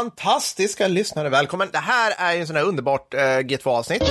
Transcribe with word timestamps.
Fantastiska 0.00 0.88
lyssnare, 0.88 1.28
välkommen. 1.28 1.68
Det 1.72 1.78
här 1.78 2.14
är 2.18 2.32
ju 2.34 2.40
en 2.40 2.46
sån 2.46 2.56
här 2.56 2.62
underbart 2.62 3.14
eh, 3.14 3.18
G2-avsnitt. 3.20 4.02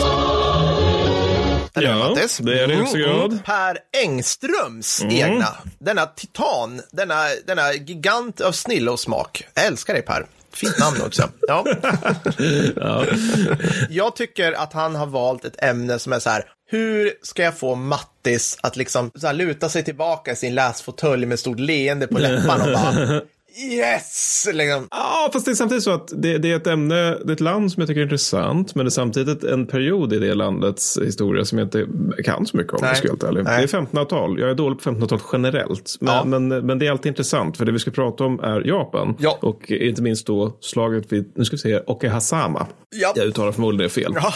Eller 1.73 1.93
hur, 1.93 1.99
Ja, 1.99 2.09
Mattis? 2.09 2.37
det 2.37 2.59
är 2.63 2.67
det 2.67 2.73
i 2.73 2.77
högsta 2.77 2.97
Mm, 2.97 3.09
grad. 3.09 3.25
mm. 3.31 3.39
Per 3.39 3.77
Engströms 4.03 5.03
egna, 5.09 5.47
denna 5.79 6.05
titan, 6.05 6.81
denna, 6.91 7.15
denna 7.47 7.73
gigant 7.73 8.41
av 8.41 8.51
snille 8.51 8.91
och 8.91 8.99
smak. 8.99 9.47
Jag 9.53 9.65
älskar 9.65 9.93
dig 9.93 10.01
Per. 10.03 10.25
Fint 10.53 10.79
namn 10.79 11.01
också. 11.05 11.29
Ja. 12.75 13.05
Jag 13.89 14.15
tycker 14.15 14.51
att 14.53 14.73
han 14.73 14.95
har 14.95 15.05
valt 15.05 15.45
ett 15.45 15.63
ämne 15.63 15.99
som 15.99 16.13
är 16.13 16.19
så 16.19 16.29
här, 16.29 16.45
hur 16.69 17.11
ska 17.21 17.43
jag 17.43 17.57
få 17.57 17.75
Mattis 17.75 18.57
att 18.61 18.75
liksom 18.75 19.11
så 19.15 19.27
här, 19.27 19.33
luta 19.33 19.69
sig 19.69 19.83
tillbaka 19.83 20.31
i 20.31 20.35
sin 20.35 20.55
läsfåtölj 20.55 21.25
med 21.25 21.39
stort 21.39 21.59
leende 21.59 22.07
på 22.07 22.17
läpparna 22.17 22.65
och 22.65 22.71
bara 22.71 23.21
yes! 23.57 24.47
Liksom. 24.53 24.87
Ja, 24.91 25.29
fast 25.33 25.45
det 25.45 25.51
är 25.51 25.55
samtidigt 25.55 25.83
så 25.83 25.91
att 25.91 26.13
det, 26.15 26.37
det 26.37 26.51
är 26.51 26.55
ett 26.55 26.67
ämne, 26.67 26.95
det 26.95 27.29
är 27.29 27.31
ett 27.31 27.39
land 27.39 27.71
som 27.71 27.81
jag 27.81 27.87
tycker 27.87 27.99
är 27.99 28.03
intressant, 28.03 28.75
men 28.75 28.85
det 28.85 28.89
är 28.89 28.91
samtidigt 28.91 29.43
en 29.43 29.67
period 29.67 30.13
i 30.13 30.19
det 30.19 30.33
landets 30.33 30.97
historia 31.05 31.45
som 31.45 31.57
jag 31.57 31.65
inte 31.65 31.87
kan 32.23 32.45
så 32.45 32.57
mycket 32.57 32.73
om, 32.73 32.79
om 32.81 32.87
jag 32.87 32.97
ska. 32.97 33.31
Nej. 33.31 33.43
Det 33.43 33.49
är 33.49 33.67
1500-tal, 33.67 34.39
jag 34.39 34.49
är 34.49 34.55
dålig 34.55 34.81
på 34.81 34.89
1500-talet 34.89 35.23
generellt, 35.33 35.95
men, 35.99 36.13
Ja. 36.13 36.25
men, 36.25 36.47
men 36.47 36.79
det 36.79 36.87
är 36.87 36.91
alltid 36.91 37.09
intressant, 37.09 37.57
för 37.57 37.65
det 37.65 37.71
vi 37.71 37.79
ska 37.79 37.91
prata 37.91 38.23
om 38.23 38.39
är 38.39 38.67
Japan. 38.67 39.15
Ja. 39.19 39.37
Och 39.41 39.71
inte 39.71 40.01
minst 40.01 40.27
då 40.27 40.57
slaget 40.61 41.11
vid, 41.13 41.31
nu 41.35 41.45
ska 41.45 41.53
vi 41.55 41.59
se, 41.61 41.79
Okehasama. 41.87 42.67
Ja. 42.95 43.13
Jag 43.15 43.25
uttalar 43.27 43.51
förmodligen 43.51 43.83
det 43.83 43.89
fel. 43.89 44.13
Ja. 44.15 44.33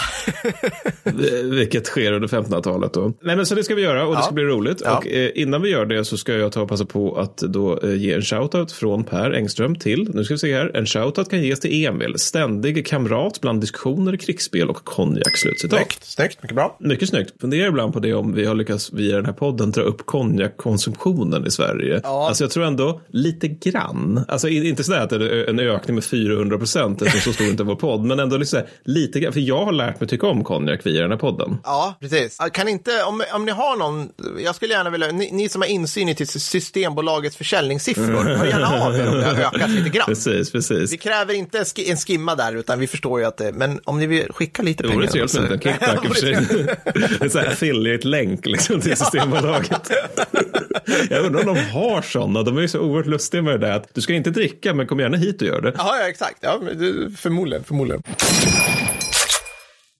Vilket 1.43 1.85
sker 1.85 2.11
under 2.11 2.27
1500-talet 2.27 2.93
då. 2.93 3.13
Nej 3.21 3.35
men 3.35 3.45
så 3.45 3.55
det 3.55 3.63
ska 3.63 3.75
vi 3.75 3.81
göra 3.81 4.07
och 4.07 4.15
det 4.15 4.21
ska 4.23 4.33
bli 4.33 4.43
roligt. 4.43 4.81
Och 4.81 5.07
eh, 5.07 5.31
innan 5.35 5.61
vi 5.61 5.69
gör 5.69 5.85
det 5.85 6.05
så 6.05 6.17
ska 6.17 6.33
jag 6.33 6.51
ta 6.51 6.61
och 6.61 6.69
passa 6.69 6.85
på 6.85 7.15
att 7.15 7.37
då 7.37 7.79
eh, 7.83 7.95
ge 7.95 8.13
en 8.13 8.21
shoutout 8.21 8.71
från 8.71 9.03
Per 9.09 9.31
Engström 9.31 9.75
till, 9.75 10.09
nu 10.13 10.23
ska 10.23 10.33
vi 10.33 10.37
se 10.37 10.55
här, 10.55 10.71
en 10.77 10.85
shoutout 10.85 11.29
kan 11.29 11.43
ges 11.43 11.59
till 11.59 11.85
Emil, 11.85 12.13
ständig 12.19 12.87
kamrat 12.87 13.41
bland 13.41 13.61
diskussioner, 13.61 14.17
krigsspel 14.17 14.69
och 14.69 14.85
konjak. 14.85 15.37
Snyggt, 15.37 16.05
snyggt, 16.05 16.43
mycket 16.43 16.55
bra. 16.55 16.77
Mycket 16.79 17.09
snyggt. 17.09 17.33
Funderar 17.41 17.67
ibland 17.67 17.93
på 17.93 17.99
det 17.99 18.13
om 18.13 18.33
vi 18.33 18.45
har 18.45 18.55
lyckats 18.55 18.93
via 18.93 19.15
den 19.15 19.25
här 19.25 19.33
podden 19.33 19.71
dra 19.71 19.81
upp 19.81 20.05
konjakkonsumtionen 20.05 21.47
i 21.47 21.51
Sverige. 21.51 21.99
Ja. 22.03 22.27
Alltså 22.27 22.43
jag 22.43 22.51
tror 22.51 22.65
ändå 22.65 23.01
lite 23.07 23.47
grann. 23.47 24.25
Alltså 24.27 24.49
inte 24.49 24.83
sådär 24.83 24.99
att 24.99 25.09
det 25.09 25.15
är 25.15 25.49
en 25.49 25.59
ökning 25.59 25.95
med 25.95 26.03
400 26.03 26.57
procent, 26.57 27.03
så 27.23 27.33
stor 27.33 27.47
inte 27.47 27.63
vår 27.63 27.75
podd, 27.75 28.05
men 28.05 28.19
ändå 28.19 28.37
lite, 28.37 28.49
sådär, 28.49 28.67
lite 28.83 29.19
grann. 29.19 29.33
För 29.33 29.39
jag 29.39 29.65
har 29.65 29.71
lärt 29.71 29.99
mig 29.99 30.09
tycka 30.09 30.27
om 30.27 30.43
konjak 30.43 30.85
via 30.85 31.01
den 31.01 31.11
här 31.11 31.17
podden. 31.17 31.57
Ja, 31.63 31.97
precis. 31.99 32.37
Kan 32.53 32.67
inte, 32.67 33.03
om, 33.03 33.23
om 33.33 33.45
ni 33.45 33.51
har 33.51 33.77
någon, 33.77 34.09
jag 34.43 34.55
skulle 34.55 34.73
gärna 34.73 34.89
vilja, 34.89 35.07
ni, 35.11 35.31
ni 35.31 35.49
som 35.49 35.61
har 35.61 35.69
insyn 35.69 36.09
i 36.09 36.15
till 36.15 36.27
Systembolagets 36.27 37.35
försäljningssiffror, 37.35 38.23
hör 38.23 38.45
gärna 38.45 38.85
av 38.85 38.93
om 39.07 39.17
det 39.17 39.25
har 39.25 39.33
ökat 39.55 39.69
lite 39.69 39.89
grann. 39.89 40.05
Precis, 40.05 40.51
precis. 40.51 40.93
Vi 40.93 40.97
kräver 40.97 41.33
inte 41.33 41.59
en 41.59 41.65
ski- 41.65 41.91
en 41.91 41.97
skimma 41.97 42.35
där, 42.35 42.55
utan 42.55 42.79
vi 42.79 42.87
förstår 42.87 43.19
ju 43.19 43.25
att 43.25 43.37
det, 43.37 43.51
men 43.53 43.79
om 43.83 43.99
ni 43.99 44.07
vill 44.07 44.27
skicka 44.33 44.63
lite 44.63 44.83
Det 44.83 44.89
pengar. 44.89 45.01
vore 45.01 45.11
trevligt 45.11 45.33
med 45.41 45.51
en 45.51 45.59
kickback 45.59 46.05
i 46.05 46.07
och 46.07 46.15
för 46.15 46.21
sig. 46.21 47.17
En 47.21 47.29
sån 47.29 47.41
här 47.41 47.47
affiliate-länk 47.47 48.45
liksom 48.45 48.81
till 48.81 48.97
Systembolaget. 48.97 49.91
Jag 51.09 51.25
undrar 51.25 51.39
om 51.49 51.55
de 51.55 51.61
har 51.61 52.01
sådana. 52.01 52.43
De 52.43 52.57
är 52.57 52.61
ju 52.61 52.67
så 52.67 52.79
oerhört 52.79 53.05
lustiga 53.05 53.41
med 53.41 53.59
det 53.59 53.67
där 53.67 53.73
att 53.75 53.89
du 53.93 54.01
ska 54.01 54.13
inte 54.13 54.29
dricka 54.29 54.73
men 54.73 54.87
kom 54.87 54.99
gärna 54.99 55.17
hit 55.17 55.41
och 55.41 55.47
gör 55.47 55.61
det. 55.61 55.73
Ja, 55.77 55.97
ja, 56.01 56.07
exakt. 56.09 56.37
Ja, 56.41 56.59
det- 56.73 57.17
förmodligen, 57.17 57.63
förmodligen. 57.63 58.03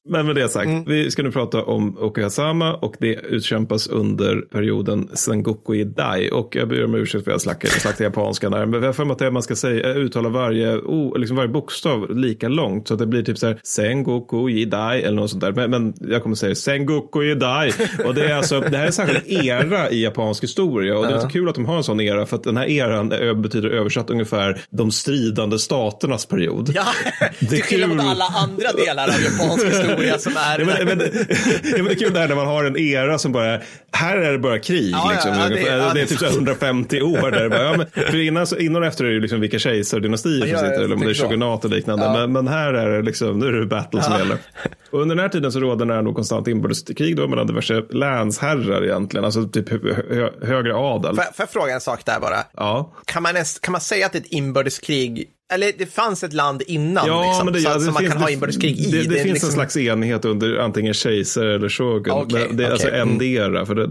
Men 0.09 0.25
med 0.25 0.35
det 0.35 0.49
sagt, 0.49 0.69
vi 0.85 1.11
ska 1.11 1.23
nu 1.23 1.31
prata 1.31 1.63
om 1.63 1.97
Okayasama 1.97 2.73
och 2.73 2.95
det 2.99 3.13
utkämpas 3.13 3.87
under 3.87 4.41
perioden 4.41 5.09
Sengoku 5.13 5.83
Dai. 5.83 6.29
Och 6.29 6.55
jag 6.55 6.67
ber 6.67 6.85
om 6.85 6.95
ursäkt 6.95 7.23
för 7.23 7.31
att 7.31 7.33
jag 7.33 7.41
slackar, 7.41 7.69
slackar 7.69 8.05
japanska 8.05 8.49
där. 8.49 8.65
Men 8.65 8.81
jag 8.81 8.87
har 8.87 8.93
för 8.93 9.05
mig 9.05 9.11
att 9.11 9.19
det 9.19 9.31
man 9.31 9.43
ska 9.43 9.55
säga, 9.55 9.93
uttala 9.93 10.29
varje, 10.29 10.75
oh, 10.75 11.19
liksom 11.19 11.37
varje 11.37 11.49
bokstav 11.49 12.17
lika 12.17 12.47
långt. 12.47 12.87
Så 12.87 12.93
att 12.93 12.99
det 12.99 13.05
blir 13.05 13.23
typ 13.23 13.37
så 13.37 13.47
här 13.47 13.59
Sengoku 13.63 14.65
Dai 14.65 15.01
eller 15.01 15.15
något 15.15 15.29
sånt 15.29 15.41
där. 15.41 15.51
Men, 15.51 15.71
men 15.71 15.93
jag 15.99 16.23
kommer 16.23 16.35
säga 16.35 16.55
Sengoku 16.55 17.35
Dai. 17.35 17.71
Och 18.05 18.15
det 18.15 18.25
är 18.25 18.35
alltså, 18.35 18.59
det 18.59 18.77
här 18.77 18.83
är 18.83 18.87
en 18.87 18.93
särskild 18.93 19.45
era 19.45 19.89
i 19.89 20.03
japansk 20.03 20.43
historia. 20.43 20.97
Och 20.97 21.07
det 21.07 21.13
är 21.13 21.19
så 21.19 21.29
kul 21.29 21.49
att 21.49 21.55
de 21.55 21.65
har 21.65 21.77
en 21.77 21.83
sån 21.83 22.01
era. 22.01 22.25
För 22.25 22.35
att 22.35 22.43
den 22.43 22.57
här 22.57 22.65
eran 22.65 23.09
betyder 23.41 23.69
översatt 23.69 24.09
ungefär 24.09 24.61
de 24.69 24.91
stridande 24.91 25.59
staternas 25.59 26.25
period. 26.25 26.71
Ja, 26.75 26.85
Det 27.39 27.45
är 27.45 27.49
till 27.49 27.63
skillnad 27.63 27.89
mot 27.89 28.05
alla 28.05 28.25
andra 28.25 28.71
delar 28.71 29.03
av 29.03 29.21
japansk 29.21 29.65
historia 29.65 29.98
som 30.19 30.33
är... 30.37 30.57
Men, 30.65 30.67
men, 30.85 30.97
men 31.75 31.85
det 31.85 31.91
är 31.91 31.95
kul 31.95 32.13
där 32.13 32.27
när 32.27 32.35
man 32.35 32.47
har 32.47 32.63
en 32.63 32.77
era 32.77 33.17
som 33.19 33.31
bara, 33.31 33.59
här 33.91 34.17
är 34.17 34.31
det 34.31 34.39
bara 34.39 34.59
krig. 34.59 34.91
Ja, 34.93 35.09
liksom, 35.13 35.31
ja, 35.33 35.49
det- 35.49 35.61
ja, 35.61 35.75
det, 35.75 35.83
är 35.89 35.93
det- 35.93 36.05
typ 36.05 36.19
så 36.19 36.25
här 36.25 36.33
150 36.33 37.01
år. 37.01 37.31
Där 37.31 37.43
det 37.43 37.49
bara, 37.49 37.77
men, 37.77 37.85
för 38.11 38.19
innan, 38.19 38.47
innan 38.59 38.81
och 38.81 38.87
efter 38.87 39.05
är 39.05 39.11
det 39.11 39.19
liksom 39.19 39.39
vilka 39.39 39.59
kejsardynastier 39.59 40.39
som 40.47 40.57
sitter, 40.57 40.81
eller 40.83 40.95
om 40.95 41.01
det 41.01 41.09
är 41.09 41.13
shogunat 41.13 41.65
och 41.65 41.71
liknande. 41.71 42.27
Men, 42.27 42.47
här 42.47 42.73
är 42.73 42.89
det 42.91 43.01
liksom, 43.01 43.39
nu 43.39 43.47
är 43.47 43.51
det 43.51 43.65
battle 43.65 44.01
som 44.03 44.13
gäller. 44.17 44.37
Och 44.91 45.01
under 45.01 45.15
den 45.15 45.23
här 45.23 45.29
tiden 45.29 45.51
så 45.51 45.59
råder 45.59 45.85
nära 45.85 46.01
nog 46.01 46.15
konstant 46.15 46.47
inbördeskrig 46.47 47.15
då 47.17 47.27
mellan 47.27 47.47
diverse 47.47 47.83
länsherrar 47.89 48.83
egentligen, 48.85 49.25
alltså 49.25 49.47
typ 49.47 49.69
hö, 49.69 49.77
hö, 50.09 50.29
högre 50.47 50.75
adel. 50.75 51.15
Får 51.15 51.25
jag 51.37 51.49
fråga 51.49 51.73
en 51.73 51.81
sak 51.81 52.05
där 52.05 52.19
bara? 52.19 52.37
Ja. 52.55 52.93
Kan 53.05 53.23
man, 53.23 53.35
ens, 53.35 53.59
kan 53.59 53.71
man 53.71 53.81
säga 53.81 54.05
att 54.05 54.11
det 54.11 54.17
är 54.17 54.21
ett 54.21 54.27
inbördeskrig? 54.31 55.25
Eller 55.51 55.71
det 55.77 55.85
fanns 55.85 56.23
ett 56.23 56.33
land 56.33 56.61
innan 56.67 57.07
Ja, 57.07 57.23
liksom, 57.27 57.45
men 57.45 57.53
det, 57.53 57.59
så, 57.59 57.69
ja, 57.69 57.73
det 57.73 57.79
som 57.79 57.93
man 57.93 58.01
finns, 58.01 58.13
kan 58.13 58.21
ha 58.21 58.27
det- 58.27 58.33
inbördeskrig 58.33 58.79
i. 58.79 58.91
Det, 58.91 58.97
det, 58.97 59.09
finns 59.09 59.25
liksom- 59.25 59.49
en 59.49 59.53
slags 59.53 59.77
enighet 59.77 60.25
under 60.25 60.57
antingen 60.57 60.93
kejsare 60.93 61.55
eller 61.55 61.69
shogun. 61.69 62.27
Men 62.31 62.57
det, 62.57 62.65
är 62.65 62.71
alltså 62.71 62.87
okej, 62.87 62.99
mm. 62.99 63.13
endera, 63.13 63.65
för 63.65 63.75
det, 63.75 63.87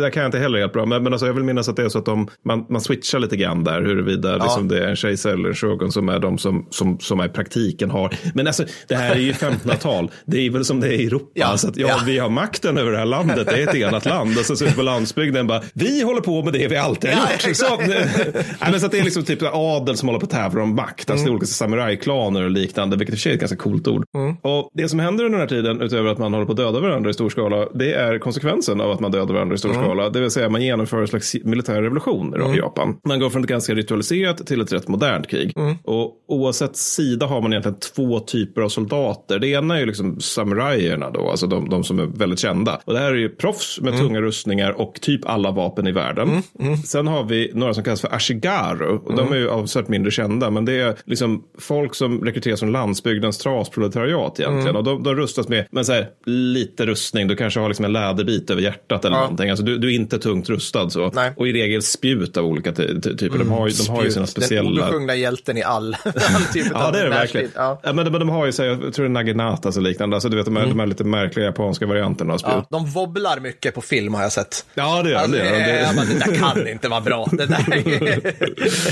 där 0.00 0.10
kan 0.10 0.22
jag 0.22 0.28
inte 0.28 0.38
heller 0.38 0.58
helt 0.58 0.72
bra. 0.72 0.86
Men, 0.86 1.02
men 1.02 1.12
alltså, 1.12 1.26
jag 1.26 1.34
vill 1.34 1.44
minnas 1.44 1.68
att 1.68 1.76
det 1.76 1.82
är 1.82 1.88
så 1.88 1.98
att 1.98 2.04
de, 2.04 2.28
man, 2.44 2.66
man 2.68 2.80
switchar 2.80 3.18
lite 3.18 3.36
grann 3.36 3.64
där 3.64 3.82
huruvida 3.82 4.36
liksom 4.36 4.68
det 4.68 4.78
är 4.84 4.88
en 4.88 4.96
kejsare 4.96 5.32
eller 5.32 5.48
en 5.48 5.54
shogun 5.54 5.92
som 5.92 6.08
är 6.08 6.18
de 6.18 6.38
som, 6.38 6.66
som, 6.70 6.98
som 7.00 7.20
är 7.20 7.26
i 7.26 7.28
praktiken 7.28 7.90
har. 7.90 8.14
Men 8.34 8.46
alltså, 8.46 8.64
det 8.88 8.94
här 8.94 9.14
är 9.14 9.18
ju 9.20 9.32
1500-tal. 9.32 10.10
Det 10.26 10.46
är 10.46 10.50
väl 10.50 10.64
som 10.64 10.80
det 10.80 10.88
är 10.88 10.92
i 11.00 11.06
Europa. 11.06 11.30
Ja, 11.34 11.56
Så 11.56 11.68
att, 11.68 11.76
ja, 11.76 11.86
ja. 11.88 12.00
vi 12.06 12.18
har 12.18 12.28
makten 12.28 12.78
över 12.78 12.92
det 12.92 12.98
här 12.98 13.04
landet. 13.06 13.46
Det 13.46 13.62
är 13.62 13.68
ett 13.68 13.74
enat 13.74 14.04
land. 14.04 14.38
Och 14.38 14.44
så 14.44 14.56
ser 14.56 14.66
vi 14.66 14.72
på 14.72 14.82
landsbygden 14.82 15.46
bara, 15.46 15.62
vi 15.72 16.02
håller 16.02 16.20
på 16.20 16.42
med 16.42 16.52
det 16.52 16.68
vi 16.68 16.76
alltid 16.76 17.10
har 17.10 17.28
Ja, 17.42 17.48
gjort. 17.48 17.56
Så. 17.56 17.76
Nej, 17.76 18.70
men 18.70 18.80
så 18.80 18.86
att 18.86 18.92
det 18.92 18.98
är 18.98 19.04
liksom 19.04 19.22
typ 19.24 19.38
adel 19.42 19.96
som 19.96 20.08
håller 20.08 20.20
på 20.20 20.26
att 20.26 20.30
tävla 20.32 20.62
om 20.62 20.74
makt. 20.74 20.99
Alltså 21.10 21.24
det 21.26 21.30
är 21.30 21.32
olika 21.32 21.46
samurajklaner 21.46 22.44
och 22.44 22.50
liknande, 22.50 22.96
vilket 22.96 23.12
i 23.12 23.16
och 23.16 23.18
för 23.18 23.22
sig 23.22 23.32
är 23.32 23.34
ett 23.34 23.40
ganska 23.40 23.56
coolt 23.56 23.88
ord. 23.88 24.04
Och 24.42 24.70
det 24.74 24.88
som 24.88 24.98
händer 24.98 25.24
under 25.24 25.38
den 25.38 25.48
här 25.48 25.56
tiden, 25.56 25.80
utöver 25.80 26.10
att 26.10 26.18
man 26.18 26.32
håller 26.32 26.46
på 26.46 26.52
att 26.52 26.58
döda 26.58 26.80
varandra 26.80 27.10
i 27.10 27.14
stor 27.14 27.30
skala, 27.30 27.68
det 27.74 27.92
är 27.94 28.18
konsekvensen 28.18 28.80
av 28.80 28.90
att 28.90 29.00
man 29.00 29.10
dödar 29.10 29.34
varandra 29.34 29.54
i 29.54 29.58
stor 29.58 29.72
skala. 29.72 30.10
Det 30.10 30.20
vill 30.20 30.30
säga 30.30 30.48
man 30.48 30.62
genomför 30.62 31.00
en 31.00 31.08
slags 31.08 31.36
militär 31.44 31.82
revolution 31.82 32.54
i 32.54 32.58
Japan. 32.58 32.96
Man 33.08 33.20
går 33.20 33.30
från 33.30 33.42
ett 33.42 33.48
ganska 33.48 33.74
ritualiserat 33.74 34.46
till 34.46 34.60
ett 34.60 34.72
rätt 34.72 34.88
modernt 34.88 35.28
krig. 35.28 35.52
Och 35.84 36.12
oavsett 36.28 36.76
sida 36.76 37.26
har 37.26 37.40
man 37.40 37.52
egentligen 37.52 37.78
två 37.78 38.20
typer 38.20 38.62
av 38.62 38.68
soldater. 38.68 39.38
Det 39.38 39.48
ena 39.48 39.78
är 39.78 39.86
liksom 39.86 40.20
samurajerna 40.20 41.10
då, 41.10 41.30
alltså 41.30 41.46
de, 41.46 41.68
de 41.68 41.84
som 41.84 41.98
är 41.98 42.06
väldigt 42.06 42.38
kända. 42.38 42.80
Och 42.84 42.92
det 42.92 42.98
här 42.98 43.10
är 43.10 43.16
ju 43.16 43.28
proffs 43.28 43.80
med 43.80 43.98
tunga 43.98 44.20
rustningar 44.20 44.70
och 44.80 45.00
typ 45.00 45.20
alla 45.26 45.50
vapen 45.50 45.86
i 45.86 45.92
världen. 45.92 46.42
Sen 46.86 47.06
har 47.06 47.24
vi 47.24 47.50
några 47.54 47.74
som 47.74 47.84
kallas 47.84 48.00
för 48.00 48.14
ashigaru. 48.14 48.98
Och 49.04 49.16
de 49.16 49.32
är 49.32 49.36
ju 49.36 49.50
avsevärt 49.50 49.88
mindre 49.88 50.10
kända, 50.10 50.50
men 50.50 50.64
det 50.64 50.80
är 50.80 50.89
liksom 51.04 51.44
folk 51.58 51.94
som 51.94 52.24
rekryteras 52.24 52.60
från 52.60 52.72
landsbygdens 52.72 53.38
trasproletariat 53.38 54.40
egentligen. 54.40 54.76
Och 54.76 54.84
de, 54.84 55.02
de 55.02 55.14
rustas 55.16 55.48
med, 55.48 55.66
men 55.70 55.84
så 55.84 55.92
här, 55.92 56.06
lite 56.26 56.86
rustning. 56.86 57.28
Du 57.28 57.36
kanske 57.36 57.60
har 57.60 57.68
liksom 57.68 57.84
en 57.84 57.92
läderbit 57.92 58.50
över 58.50 58.62
hjärtat 58.62 59.04
eller 59.04 59.16
Ja. 59.16 59.20
någonting. 59.20 59.50
Alltså 59.50 59.64
du, 59.64 59.78
du 59.78 59.88
är 59.90 59.94
inte 59.94 60.18
tungt 60.18 60.48
rustad 60.48 60.90
så. 60.90 61.10
Nej. 61.14 61.32
Och 61.36 61.48
i 61.48 61.52
regel 61.52 61.82
spjut 61.82 62.36
av 62.36 62.44
olika 62.44 62.72
ty- 62.72 63.00
ty- 63.00 63.16
typer. 63.16 63.38
De 63.38 63.50
har, 63.50 63.68
ju- 63.68 63.74
de 63.86 63.90
har 63.92 64.04
ju 64.04 64.10
sina 64.10 64.26
Spjut, 64.26 64.34
Den 64.34 64.42
speciella... 64.44 64.82
obesjungna 64.86 65.14
hjälten 65.14 65.56
i 65.58 65.62
all, 65.62 65.96
all 66.04 66.42
typ 66.52 66.66
Ja, 66.72 66.86
av 66.86 66.92
det 66.92 66.98
är 66.98 67.04
det 67.04 67.10
verkligen. 67.10 67.50
Ja. 67.54 67.80
Ja. 67.82 67.92
men, 67.92 68.04
de, 68.12 68.18
de 68.18 68.28
har 68.28 68.46
ju, 68.46 68.52
så, 68.52 68.62
här, 68.62 68.68
jag 68.70 68.94
tror 68.94 69.04
det 69.04 69.08
är 69.08 69.12
naginatas 69.12 69.76
och 69.76 69.82
liknande. 69.82 70.16
Alltså, 70.16 70.28
du 70.28 70.36
vet, 70.36 70.44
de, 70.46 70.56
här, 70.56 70.66
de 70.66 70.78
här 70.80 70.86
lite 70.86 71.04
märkliga 71.04 71.46
japanska 71.46 71.86
varianterna 71.86 72.34
av 72.34 72.38
spjut. 72.38 72.52
Ja, 72.54 72.66
de 72.70 72.86
wobblar 72.90 73.40
mycket 73.40 73.74
på 73.74 73.80
film 73.80 74.14
har 74.14 74.22
jag 74.22 74.32
sett. 74.32 74.66
Ja, 74.74 75.02
det 75.02 75.10
gör. 75.10 75.16
Alltså, 75.18 75.32
det 75.32 75.44
gör 75.44 75.52
de. 75.52 75.58
Det- 75.58 75.92
bara, 75.96 76.04
det 76.04 76.32
där 76.32 76.38
kan 76.38 76.68
inte 76.68 76.88
vara 76.88 77.00
bra. 77.00 77.28
Det 77.32 77.46
där. 77.46 77.64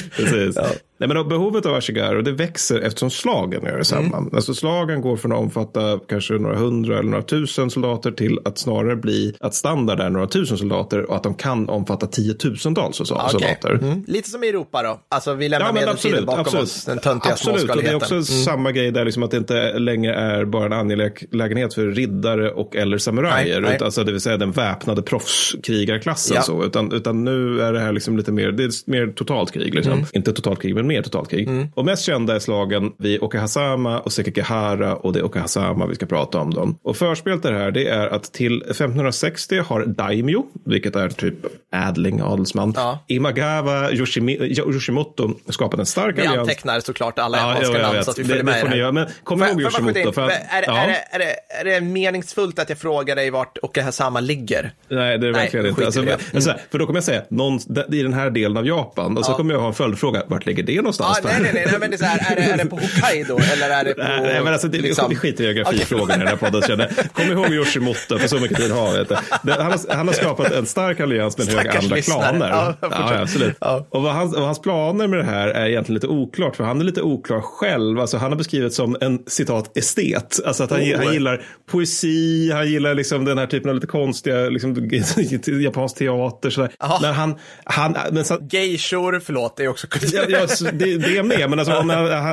Precis. 0.16 0.56
Nej, 0.98 1.08
men 1.08 1.28
behovet 1.28 1.66
av 1.66 1.74
ashigaru 1.74 2.22
det 2.22 2.32
växer 2.32 2.80
eftersom 2.80 3.10
slagen 3.10 3.64
gör 3.64 3.78
detsamma. 3.78 4.16
Mm. 4.16 4.30
Alltså 4.34 4.54
slagen 4.54 5.00
går 5.00 5.16
från 5.16 5.32
att 5.32 5.38
omfatta 5.38 5.98
kanske 6.08 6.34
några 6.34 6.56
hundra 6.56 6.98
eller 6.98 7.10
några 7.10 7.22
tusen 7.22 7.70
soldater 7.70 8.10
till 8.10 8.38
att 8.44 8.58
snarare 8.58 8.96
bli 8.96 9.34
att 9.40 9.54
standard 9.54 10.00
är 10.00 10.10
några 10.10 10.26
tusen 10.26 10.58
soldater 10.58 11.10
och 11.10 11.16
att 11.16 11.22
de 11.22 11.34
kan 11.34 11.68
omfatta 11.68 12.06
tiotusentals 12.06 12.96
soldater. 12.96 13.70
Mm. 13.82 14.04
Lite 14.06 14.30
som 14.30 14.44
i 14.44 14.48
Europa 14.48 14.82
då. 14.82 15.00
Alltså 15.08 15.34
vi 15.34 15.48
lämnar 15.48 15.66
Ja, 15.66 15.72
medeltiden 15.72 16.24
bakom 16.24 16.40
absolut. 16.40 16.64
oss. 16.64 16.84
Den 16.84 16.98
töntiga 16.98 17.32
absolut. 17.32 17.62
Och 17.62 17.66
det 17.66 17.72
är 17.72 17.76
småskaligheten. 17.76 18.18
också 18.18 18.32
samma 18.32 18.72
grej 18.72 18.90
där, 18.90 19.04
liksom 19.04 19.22
att 19.22 19.30
det 19.30 19.36
inte 19.36 19.78
längre 19.78 20.14
är 20.14 20.44
bara 20.44 20.66
en 20.66 20.72
angelägenhet 20.72 21.74
för 21.74 21.86
riddare 21.86 22.50
och 22.50 22.76
eller 22.76 22.98
samurajer. 22.98 23.60
Nej, 23.60 23.70
nej. 23.70 23.78
Alltså, 23.84 24.04
det 24.04 24.12
vill 24.12 24.20
säga 24.20 24.36
den 24.36 24.52
väpnade 24.52 25.02
proffskrigarklassen. 25.02 26.36
Ja. 26.36 26.42
Så, 26.42 26.64
utan, 26.64 26.92
utan 26.92 27.24
nu 27.24 27.60
är 27.60 27.72
det 27.72 27.80
här 27.80 27.92
liksom 27.92 28.16
lite 28.16 28.32
mer, 28.32 28.52
det 28.52 28.64
är 28.64 28.90
mer 28.90 29.06
totalt 29.06 29.52
krig. 29.52 29.74
Liksom. 29.74 29.92
Mm. 29.92 30.04
Inte 30.12 30.32
totalt 30.32 30.62
krig, 30.62 30.74
men 30.74 30.87
mer 30.88 31.02
totalt 31.02 31.30
krig. 31.30 31.48
Mm. 31.48 31.68
Och 31.74 31.84
mest 31.84 32.04
kända 32.04 32.34
är 32.34 32.38
slagen 32.38 32.92
vid 32.98 33.22
Okahazama 33.22 34.00
och 34.00 34.12
Sekikahara 34.12 34.96
och 34.96 35.12
det 35.12 35.18
är 35.18 35.24
Okahazama 35.24 35.86
vi 35.86 35.94
ska 35.94 36.06
prata 36.06 36.38
om 36.38 36.54
dem. 36.54 36.78
Och 36.82 36.96
förspelet 36.96 37.42
det 37.42 37.52
här 37.52 37.70
det 37.70 37.88
är 37.88 38.06
att 38.06 38.32
till 38.32 38.62
1560 38.62 39.58
har 39.58 39.86
Daimyo, 39.86 40.46
vilket 40.64 40.96
är 40.96 41.08
typ 41.08 41.34
ädling, 41.74 42.20
adelsman, 42.22 42.72
ja. 42.76 42.98
Imagawa 43.06 43.90
Yoshimi, 43.90 44.32
Yoshimoto 44.32 45.30
skapat 45.48 45.80
en 45.80 45.86
stark 45.86 46.16
vi 46.16 46.20
allians. 46.20 46.36
Vi 46.36 46.40
antecknar 46.40 46.80
såklart 46.80 47.18
alla 47.18 47.38
japanska 47.38 47.78
ja, 47.78 47.92
namn 47.92 48.04
så 48.04 48.10
att 48.10 48.18
vi 48.18 48.24
följer 48.24 48.42
med. 48.42 48.70
Det, 48.70 48.76
det 48.76 48.92
Men 48.92 49.06
kom 49.24 49.42
ihåg 49.42 49.60
Yoshimoto. 49.60 50.12
För, 50.12 50.22
är, 50.28 50.64
ja. 50.66 50.76
är, 50.76 50.86
det, 50.86 51.04
är, 51.10 51.18
det, 51.18 51.34
är 51.60 51.64
det 51.64 51.80
meningsfullt 51.80 52.58
att 52.58 52.68
jag 52.68 52.78
frågar 52.78 53.16
dig 53.16 53.30
vart 53.30 53.58
Okahazama 53.62 54.20
ligger? 54.20 54.72
Nej, 54.88 55.18
det 55.18 55.28
är 55.28 55.32
verkligen 55.32 55.62
Nej, 55.62 55.70
inte. 55.70 55.84
Alltså, 55.84 56.00
mm. 56.00 56.18
alltså, 56.34 56.54
för 56.70 56.78
då 56.78 56.86
kommer 56.86 56.96
jag 56.96 57.04
säga, 57.04 57.22
någon, 57.28 57.58
i 57.92 58.02
den 58.02 58.12
här 58.12 58.30
delen 58.30 58.56
av 58.56 58.66
Japan, 58.66 59.18
och 59.18 59.26
så 59.26 59.34
kommer 59.34 59.54
jag 59.54 59.60
ha 59.60 59.68
en 59.68 59.74
följdfråga, 59.74 60.22
vart 60.26 60.46
ligger 60.46 60.62
det 60.62 60.77
någonstans? 60.82 61.20
Ja, 61.22 61.28
nej, 61.28 61.40
nej, 61.42 61.52
nej, 61.54 61.66
nej, 61.70 61.80
men 61.80 61.90
det 61.90 61.96
är, 61.96 61.98
så 61.98 62.04
här, 62.04 62.32
är, 62.32 62.36
det, 62.36 62.42
är 62.42 62.56
det 62.56 62.66
på 62.66 62.76
Hokkaido 62.76 63.38
eller 63.52 63.70
är 63.70 63.84
det 63.84 63.94
på... 63.94 64.02
Nej, 64.02 64.40
men 64.44 64.52
alltså, 64.52 64.68
det, 64.68 64.78
liksom... 64.78 65.08
vi 65.08 65.16
skiter 65.16 65.44
i 65.44 65.46
geografifrågorna 65.46 66.04
okay. 66.04 66.16
i 66.16 66.18
den 66.18 66.28
här 66.28 66.36
podden, 66.36 66.62
känner 66.62 67.08
Kom 67.12 67.32
ihåg 67.32 67.52
Yoshimoto, 67.52 68.18
för 68.18 68.28
så 68.28 68.38
mycket 68.38 68.56
tid 68.56 68.70
har 68.70 68.92
vi 68.92 69.00
inte. 69.00 69.20
Han 69.42 69.72
har, 69.72 69.94
han 69.96 70.06
har 70.06 70.14
skapat 70.14 70.52
en 70.52 70.66
stark 70.66 71.00
allians 71.00 71.38
med 71.38 71.48
en 71.48 71.56
hög 71.56 71.68
andra 71.68 72.00
klaner. 72.00 72.48
Ja, 72.48 72.74
ja, 72.80 73.20
absolut. 73.20 73.56
Ja. 73.60 73.86
Och 73.90 74.02
vad 74.02 74.14
hans, 74.14 74.34
vad 74.34 74.44
hans 74.44 74.60
planer 74.60 75.06
med 75.06 75.18
det 75.18 75.24
här 75.24 75.48
är 75.48 75.66
egentligen 75.66 75.94
lite 75.94 76.06
oklart, 76.06 76.56
för 76.56 76.64
han 76.64 76.80
är 76.80 76.84
lite 76.84 77.02
oklar 77.02 77.40
själv. 77.40 78.00
Alltså, 78.00 78.16
han 78.16 78.30
har 78.30 78.38
beskrivit 78.38 78.74
som 78.74 78.96
en 79.00 79.18
citat 79.26 79.76
estet, 79.76 80.40
alltså 80.46 80.64
att 80.64 80.70
han, 80.70 80.80
oh. 80.80 80.96
han 80.96 81.12
gillar 81.12 81.42
poesi, 81.70 82.50
han 82.52 82.70
gillar 82.70 82.94
liksom 82.94 83.24
den 83.24 83.38
här 83.38 83.46
typen 83.46 83.68
av 83.68 83.74
lite 83.74 83.86
konstiga, 83.86 84.36
liksom, 84.36 84.90
japansk 85.62 85.96
teater. 85.96 86.50
Sådär. 86.50 86.70
Men 87.02 87.14
han, 87.14 87.34
han, 87.64 87.96
men 88.12 88.24
så, 88.24 88.38
Geishor, 88.50 89.20
förlåt, 89.20 89.56
det 89.56 89.64
är 89.64 89.68
också 89.68 89.86
ja, 90.12 90.22
ja, 90.28 90.46
det, 90.72 90.98
det 90.98 91.16
är 91.16 91.22
med, 91.22 91.50
men, 91.50 91.58
alltså, 91.58 91.82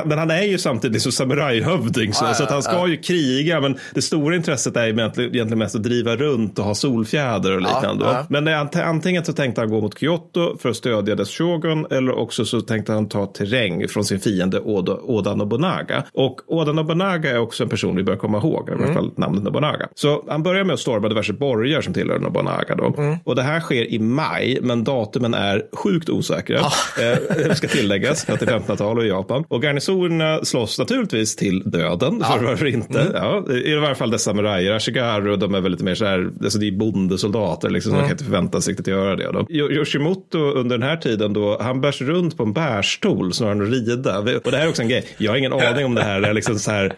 men 0.04 0.18
han 0.18 0.30
är 0.30 0.42
ju 0.42 0.58
samtidigt 0.58 1.02
så 1.02 1.12
samurajhövding, 1.12 2.12
så, 2.12 2.34
så 2.34 2.42
att 2.42 2.50
han 2.50 2.62
ska 2.62 2.88
ju 2.88 2.96
kriga, 2.96 3.60
men 3.60 3.78
det 3.94 4.02
stora 4.02 4.36
intresset 4.36 4.76
är 4.76 4.86
egentligen 4.86 5.58
mest 5.58 5.74
att 5.74 5.82
driva 5.82 6.16
runt 6.16 6.58
och 6.58 6.64
ha 6.64 6.74
solfjäder 6.74 7.52
och 7.52 7.60
liknande. 7.60 8.26
Men 8.28 8.48
antingen 8.74 9.24
så 9.24 9.32
tänkte 9.32 9.60
han 9.60 9.70
gå 9.70 9.80
mot 9.80 9.98
Kyoto 9.98 10.58
för 10.58 10.68
att 10.68 10.76
stödja 10.76 11.14
dess 11.14 11.30
shogun, 11.30 11.86
eller 11.90 12.12
också 12.18 12.44
så 12.44 12.60
tänkte 12.60 12.92
han 12.92 13.08
ta 13.08 13.26
terräng 13.26 13.88
från 13.88 14.04
sin 14.04 14.20
fiende 14.20 14.60
Oda, 14.60 14.92
Oda 14.92 15.34
Nobunaga. 15.34 16.04
Och 16.12 16.40
Oda 16.46 16.72
Nobunaga 16.72 17.30
är 17.30 17.38
också 17.38 17.62
en 17.62 17.68
person 17.68 17.96
vi 17.96 18.02
bör 18.02 18.16
komma 18.16 18.38
ihåg, 18.38 18.68
i 18.68 18.72
alla 18.72 18.94
fall 18.94 19.10
namnet 19.16 19.42
Nobunaga. 19.42 19.88
Så 19.94 20.24
han 20.28 20.42
börjar 20.42 20.64
med 20.64 20.74
att 20.74 20.80
storma 20.80 21.08
diverse 21.08 21.32
borgar 21.32 21.80
som 21.80 21.94
tillhör 21.94 22.18
Nobunaga. 22.18 22.74
Då. 22.74 22.94
Mm. 22.98 23.16
Och 23.24 23.36
det 23.36 23.42
här 23.42 23.60
sker 23.60 23.92
i 23.92 23.98
maj, 23.98 24.58
men 24.62 24.84
datumen 24.84 25.34
är 25.34 25.62
sjukt 25.72 26.08
osäkra. 26.10 26.60
Ah. 26.60 27.02
Eh, 27.02 27.54
ska 27.54 27.68
tilläggas, 27.68 28.25
1500-tal 28.26 28.98
och 28.98 29.04
i 29.04 29.08
Japan. 29.08 29.44
Och 29.48 29.62
garnisonerna 29.62 30.44
slåss 30.44 30.78
naturligtvis 30.78 31.36
till 31.36 31.62
döden, 31.70 32.20
för 32.24 32.38
ah. 32.38 32.40
varför 32.42 32.66
inte? 32.66 33.00
Mm. 33.00 33.12
Ja, 33.14 33.44
I 33.52 33.74
varje 33.74 33.94
fall 33.94 34.10
dessa 34.10 34.30
samurajer. 34.30 34.72
Ashigaru, 34.72 35.36
de 35.36 35.54
är 35.54 35.60
väl 35.60 35.72
lite 35.72 35.84
mer 35.84 35.94
så 35.94 36.04
här, 36.04 36.30
alltså 36.44 36.58
det 36.58 36.68
är 36.68 36.72
bondesoldater, 36.72 37.70
liksom, 37.70 37.92
mm. 37.92 38.00
man 38.00 38.08
kan 38.08 38.14
inte 38.14 38.24
förvänta 38.24 38.60
sig 38.60 38.72
riktigt 38.72 38.86
göra 38.86 39.16
det. 39.16 39.32
Då. 39.32 39.46
Yoshimoto 39.50 40.38
under 40.38 40.78
den 40.78 40.88
här 40.88 40.96
tiden, 40.96 41.32
då, 41.32 41.58
han 41.60 41.80
bärs 41.80 42.00
runt 42.00 42.36
på 42.36 42.42
en 42.42 42.52
bärstol 42.52 43.32
snarare 43.32 43.52
än 43.52 43.62
att 43.62 43.68
rida. 43.68 44.18
Och 44.18 44.50
det 44.50 44.56
här 44.56 44.64
är 44.64 44.68
också 44.68 44.82
en 44.82 44.88
grej, 44.88 45.06
jag 45.18 45.32
har 45.32 45.36
ingen 45.36 45.52
aning 45.52 45.84
om 45.84 45.94
det 45.94 46.02
här 46.02 46.22
är 46.22 46.34
liksom 46.34 46.58
så 46.58 46.70
här 46.70 46.94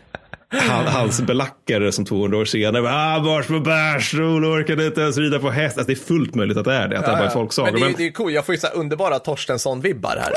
han, 0.51 0.87
hans 0.87 1.21
belackare 1.21 1.93
som 1.93 2.05
200 2.05 2.39
år 2.39 2.45
senare, 2.45 2.91
ah, 2.91 3.21
bars 3.21 3.47
på 3.47 3.61
bärstol, 3.61 4.45
orkade 4.45 4.87
inte 4.87 5.01
ens 5.01 5.19
rida 5.19 5.39
på 5.39 5.51
häst. 5.51 5.79
Alltså, 5.79 5.93
det 5.93 6.01
är 6.01 6.05
fullt 6.05 6.35
möjligt 6.35 6.57
att 6.57 6.65
det 6.65 6.75
är 6.75 6.89
det, 6.89 6.99
att 6.99 7.07
ja, 7.07 7.13
det 7.13 7.17
är 7.17 7.21
bara 7.21 7.31
folksaga. 7.31 7.73
Men 7.73 7.81
det 7.81 7.87
är, 7.87 7.89
men... 7.89 7.95
det 7.97 8.07
är 8.07 8.11
cool, 8.11 8.33
jag 8.33 8.47
får 8.47 8.55
ju 8.55 8.61
så 8.61 8.67
underbara 8.67 9.19
Torstensson-vibbar 9.19 10.17
här. 10.21 10.33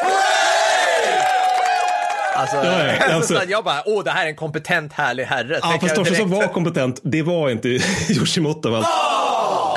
Alltså, 2.35 2.55
ja, 2.55 2.63
ja, 2.63 2.93
alltså, 3.15 3.35
så 3.35 3.41
jag 3.47 3.63
bara, 3.63 3.83
åh, 3.85 4.03
det 4.03 4.11
här 4.11 4.25
är 4.25 4.29
en 4.29 4.35
kompetent, 4.35 4.93
härlig 4.93 5.23
herre. 5.23 5.59
Ja, 5.61 5.77
fast 5.81 5.95
Torstensson 5.95 6.29
var 6.29 6.47
kompetent, 6.47 6.99
det 7.03 7.21
var 7.21 7.49
inte 7.49 7.67
Yoshimoto. 8.09 8.69
Va? 8.69 8.85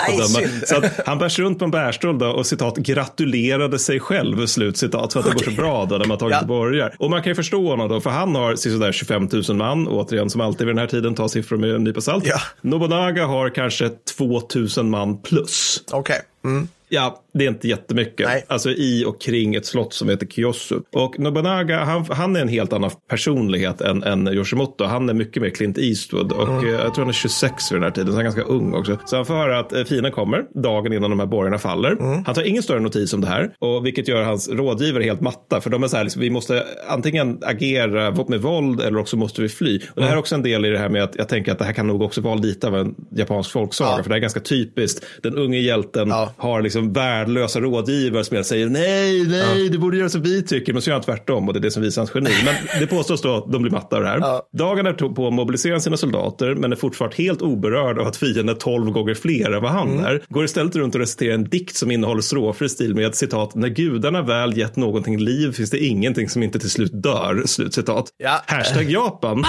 Nej, 0.09 0.49
så 0.67 0.83
han 1.07 1.19
bärs 1.19 1.39
runt 1.39 1.59
på 1.59 1.65
en 1.65 1.71
bärstol 1.71 2.19
då 2.19 2.27
och 2.27 2.47
citat 2.47 2.77
gratulerade 2.77 3.79
sig 3.79 4.01
själv, 4.01 4.47
slut 4.47 4.77
citat, 4.77 5.13
för 5.13 5.21
att 5.21 5.27
okay. 5.27 5.39
det 5.39 5.45
går 5.45 5.53
så 5.53 5.63
bra 5.63 5.85
då 5.85 5.97
när 5.97 6.05
man 6.05 6.19
tagit 6.19 6.37
ja. 6.41 6.47
borgar. 6.47 6.95
Och 6.99 7.11
man 7.11 7.23
kan 7.23 7.31
ju 7.31 7.35
förstå 7.35 7.71
honom 7.71 7.89
då, 7.89 8.01
för 8.01 8.11
han 8.11 8.35
har 8.35 8.57
sådär 8.57 8.93
25 8.93 9.29
000 9.49 9.57
man, 9.57 9.89
återigen 9.89 10.31
som 10.31 10.41
alltid 10.41 10.67
vid 10.67 10.77
den 10.77 10.81
här 10.81 10.87
tiden, 10.87 11.15
tar 11.15 11.29
siffror 11.29 11.57
med 11.57 11.71
en 11.71 11.85
nypa 11.85 12.01
salt. 12.01 12.27
Ja. 12.27 12.41
Nobunaga 12.61 13.27
har 13.27 13.51
kanske 13.51 13.91
2 14.17 14.43
000 14.77 14.87
man 14.87 15.23
plus. 15.23 15.85
Okej. 15.91 16.21
Okay. 16.43 16.53
Mm. 16.53 16.69
Ja, 16.89 17.24
det 17.35 17.45
är 17.45 17.49
inte 17.49 17.69
jättemycket. 17.69 18.27
Nej. 18.27 18.45
Alltså 18.49 18.71
i 18.71 19.05
och 19.07 19.21
kring 19.21 19.55
ett 19.55 19.67
slott 19.67 19.95
som 19.95 20.09
heter 20.09 20.27
Kyosu. 20.27 20.81
Och 20.93 21.19
Nobunaga, 21.19 21.85
han, 21.85 22.07
han 22.11 22.37
är 22.37 22.41
en 22.41 22.49
helt 22.49 22.73
annan 22.73 22.91
personlighet 23.09 23.81
än, 23.81 24.03
än 24.03 24.29
Yoshimoto. 24.29 24.85
Han 24.85 25.09
är 25.09 25.15
mycket 25.15 25.43
mer 25.43 25.51
Clint 25.51 25.79
Eastwood 25.79 26.33
och 26.33 26.49
mm. 26.49 26.67
jag 26.67 26.95
tror 26.95 27.05
han 27.05 27.09
är 27.09 27.13
26 27.13 27.73
vid 27.73 27.77
den 27.77 27.83
här 27.83 27.91
tiden, 27.91 28.07
så 28.07 28.13
han 28.13 28.21
är 28.21 28.25
ganska 28.25 28.43
ung 28.43 28.75
också. 28.75 28.99
Så 29.05 29.17
han 29.17 29.27
får 29.27 29.35
höra 29.35 29.59
att 29.59 29.73
eh, 29.73 29.85
fienden 29.85 30.13
kommer 30.13 30.45
dagen 30.63 30.93
innan 30.93 31.11
de 31.11 31.21
här 31.21 31.27
borgarna 31.27 31.59
faller. 31.59 31.93
Mm. 31.93 32.25
Han 32.25 32.35
tar 32.35 32.43
ingen 32.43 32.63
större 32.63 32.81
notis 32.81 33.13
om 33.13 33.21
det 33.21 33.27
här, 33.27 33.55
och 33.59 33.87
vilket 33.87 34.09
gör 34.09 34.23
hans 34.23 34.49
rådgivare 34.49 35.05
helt 35.05 35.21
matta. 35.21 35.61
För 35.61 35.71
de 35.71 35.83
är 35.83 35.89
så 35.89 35.97
här, 35.97 36.05
liksom, 36.05 36.23
vi 36.23 36.31
måste 36.31 36.65
antingen 36.89 37.39
agera 37.43 38.25
med 38.29 38.41
våld 38.41 38.81
eller 38.81 38.99
också 38.99 39.17
måste 39.17 39.43
vi 39.43 39.49
fly. 39.49 39.79
Och 39.79 39.83
det 39.95 40.03
här 40.03 40.09
är 40.09 40.13
mm. 40.13 40.21
också 40.21 40.35
en 40.35 40.43
del 40.43 40.65
i 40.65 40.71
det 40.71 40.79
här 40.79 40.89
med 40.89 41.03
att 41.03 41.17
jag 41.17 41.29
tänker 41.29 41.53
att 41.53 41.59
det 41.59 41.65
här 41.65 41.73
kan 41.73 41.87
nog 41.87 42.03
också 42.03 42.21
vara 42.21 42.35
lite 42.35 42.67
av 42.67 42.77
en 42.77 42.95
japansk 43.11 43.51
folksaga. 43.51 43.97
Ja. 43.97 44.03
För 44.03 44.11
det 44.11 44.17
är 44.17 44.21
ganska 44.21 44.41
typiskt. 44.41 45.05
Den 45.23 45.35
unge 45.35 45.59
hjälten 45.59 46.09
ja. 46.09 46.33
har 46.37 46.63
liksom 46.63 46.93
värld 46.93 47.24
värdelösa 47.25 47.61
rådgivare 47.61 48.25
som 48.25 48.45
säger 48.45 48.69
nej, 48.69 49.27
nej, 49.27 49.65
ja. 49.65 49.71
du 49.73 49.79
borde 49.79 49.97
göra 49.97 50.09
som 50.09 50.23
vi 50.23 50.43
tycker, 50.43 50.73
men 50.73 50.83
så 50.83 50.91
gör 50.91 50.95
han 50.95 51.05
tvärtom 51.05 51.49
och 51.49 51.55
det 51.55 51.59
är 51.59 51.63
det 51.63 51.71
som 51.71 51.83
visar 51.83 52.03
hans 52.03 52.15
geni. 52.15 52.31
Men 52.45 52.81
det 52.81 52.87
påstås 52.87 53.23
då 53.23 53.37
att 53.37 53.53
de 53.53 53.63
blir 53.63 53.73
matta 53.73 53.97
av 53.97 54.03
det 54.03 54.09
här. 54.09 54.19
Ja. 54.19 54.49
Dagen 54.53 54.87
är 54.87 54.93
på 54.93 55.27
att 55.27 55.35
mobilisera 55.35 55.81
sina 55.81 55.97
soldater, 55.97 56.55
men 56.55 56.73
är 56.73 56.77
fortfarande 56.77 57.17
helt 57.17 57.43
oberörd 57.43 57.99
av 57.99 58.07
att 58.07 58.17
fienden 58.17 58.49
är 58.49 58.55
tolv 58.55 58.91
gånger 58.91 59.15
fler 59.15 59.51
än 59.51 59.63
vad 59.63 59.71
han 59.71 59.93
mm. 59.93 60.05
är. 60.05 60.23
Går 60.29 60.45
istället 60.45 60.77
runt 60.77 60.95
och 60.95 61.01
reciterar 61.01 61.35
en 61.35 61.45
dikt 61.45 61.77
som 61.77 61.91
innehåller 61.91 62.23
strofer 62.23 62.67
i 62.67 62.69
stil 62.69 62.95
med 62.95 63.15
citat, 63.15 63.55
när 63.55 63.69
gudarna 63.69 64.23
väl 64.23 64.59
gett 64.59 64.77
någonting 64.77 65.19
liv 65.19 65.53
finns 65.53 65.71
det 65.71 65.79
ingenting 65.79 66.29
som 66.29 66.43
inte 66.43 66.59
till 66.59 66.71
slut 66.71 67.03
dör, 67.03 67.43
slut 67.47 67.75
citat. 67.75 68.07
Ja. 68.17 68.43
Hashtag 68.47 68.91
Japan. 68.91 69.45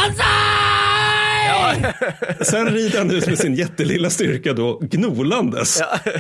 Banzai! 1.45 1.93
Sen 2.41 2.69
rider 2.69 2.97
han 2.97 3.11
ut 3.11 3.27
med 3.27 3.37
sin 3.37 3.55
jättelilla 3.55 4.09
styrka 4.09 4.53
då 4.53 4.79
gnolandes. 4.81 5.79
Ja. 5.79 6.11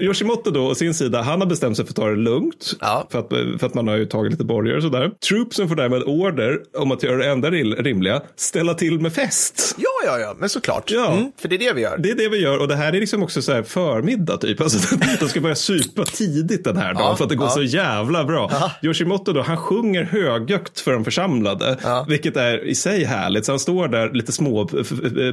Yoshimoto 0.00 0.50
då 0.50 0.66
å 0.66 0.74
sin 0.74 0.94
sida, 0.94 1.22
han 1.22 1.40
har 1.40 1.48
bestämt 1.48 1.76
sig 1.76 1.86
för 1.86 1.92
att 1.92 1.96
ta 1.96 2.08
det 2.08 2.16
lugnt. 2.16 2.72
Ja. 2.80 3.06
För, 3.10 3.18
att, 3.18 3.28
för 3.60 3.66
att 3.66 3.74
man 3.74 3.88
har 3.88 3.96
ju 3.96 4.06
tagit 4.06 4.32
lite 4.32 4.44
borgar 4.44 4.76
och 4.76 4.82
sådär. 4.82 5.10
Troopsen 5.28 5.68
får 5.68 5.76
därmed 5.76 6.02
order 6.02 6.58
om 6.78 6.92
att 6.92 7.02
göra 7.02 7.16
det 7.16 7.30
enda 7.30 7.50
rimliga, 7.50 8.22
ställa 8.36 8.74
till 8.74 9.00
med 9.00 9.12
fest. 9.12 9.74
Ja, 9.78 9.88
ja, 10.06 10.18
ja, 10.18 10.34
men 10.38 10.48
såklart. 10.48 10.90
Ja. 10.90 11.12
Mm, 11.12 11.32
för 11.40 11.48
det 11.48 11.56
är 11.56 11.58
det 11.58 11.72
vi 11.72 11.80
gör. 11.80 11.98
Det 11.98 12.10
är 12.10 12.14
det 12.14 12.28
vi 12.28 12.38
gör 12.38 12.58
och 12.58 12.68
det 12.68 12.76
här 12.76 12.92
är 12.92 13.00
liksom 13.00 13.22
också 13.22 13.42
så 13.42 13.52
här 13.52 13.62
förmiddag 13.62 14.36
typ. 14.36 14.60
Alltså, 14.60 14.96
de 15.20 15.28
ska 15.28 15.40
börja 15.40 15.54
supa 15.54 16.04
tidigt 16.04 16.64
den 16.64 16.76
här 16.76 16.94
dagen 16.94 17.04
ja, 17.04 17.16
för 17.16 17.24
att 17.24 17.30
det 17.30 17.36
går 17.36 17.46
ja. 17.46 17.50
så 17.50 17.62
jävla 17.62 18.24
bra. 18.24 18.48
Ja. 18.52 18.70
Yoshimoto 18.82 19.32
då, 19.32 19.42
han 19.42 19.56
sjunger 19.56 20.04
högljutt 20.04 20.80
för 20.80 20.92
de 20.92 21.04
församlade, 21.04 21.76
vilket 22.08 22.36
är 22.36 22.64
i 22.64 22.74
sig 22.74 23.04
härligt. 23.04 23.44
Så 23.44 23.52
han 23.52 23.58
står 23.58 23.88
där 23.88 24.12
lite 24.12 24.32
små 24.32 24.67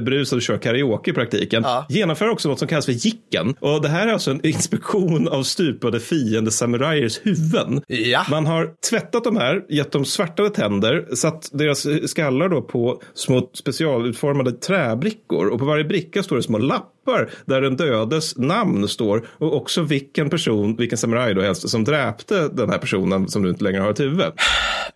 berusad 0.00 0.36
och 0.36 0.42
kör 0.42 0.58
karaoke 0.58 1.10
i 1.10 1.14
praktiken. 1.14 1.62
Ja. 1.62 1.86
Genomför 1.88 2.28
också 2.28 2.48
något 2.48 2.58
som 2.58 2.68
kallas 2.68 2.84
för 2.84 3.06
jicken. 3.06 3.54
Och 3.60 3.82
det 3.82 3.88
här 3.88 4.08
är 4.08 4.12
alltså 4.12 4.30
en 4.30 4.46
inspektion 4.46 5.28
av 5.28 5.42
stupade 5.42 6.00
fiende 6.00 6.50
samurajers 6.50 7.20
huvuden. 7.22 7.82
Ja. 7.86 8.26
Man 8.30 8.46
har 8.46 8.70
tvättat 8.90 9.24
de 9.24 9.36
här, 9.36 9.64
gett 9.68 9.92
dem 9.92 10.04
svärtade 10.04 10.50
tänder, 10.50 11.06
satt 11.14 11.50
deras 11.52 11.86
skallar 12.10 12.48
då 12.48 12.62
på 12.62 13.02
små 13.14 13.50
specialutformade 13.54 14.52
träbrickor 14.52 15.46
och 15.46 15.58
på 15.58 15.64
varje 15.64 15.84
bricka 15.84 16.22
står 16.22 16.36
det 16.36 16.42
små 16.42 16.58
lappar 16.58 16.95
lappar 17.06 17.30
där 17.44 17.60
den 17.60 17.76
dödes 17.76 18.36
namn 18.36 18.88
står 18.88 19.26
och 19.38 19.56
också 19.56 19.82
vilken 19.82 20.30
person, 20.30 20.76
vilken 20.76 20.98
samuraj 20.98 21.34
då 21.34 21.42
helst, 21.42 21.68
som 21.68 21.84
dräpte 21.84 22.48
den 22.48 22.70
här 22.70 22.78
personen 22.78 23.28
som 23.28 23.42
du 23.42 23.50
inte 23.50 23.64
längre 23.64 23.80
har 23.80 23.90
ett 23.90 24.00
huvud. 24.00 24.32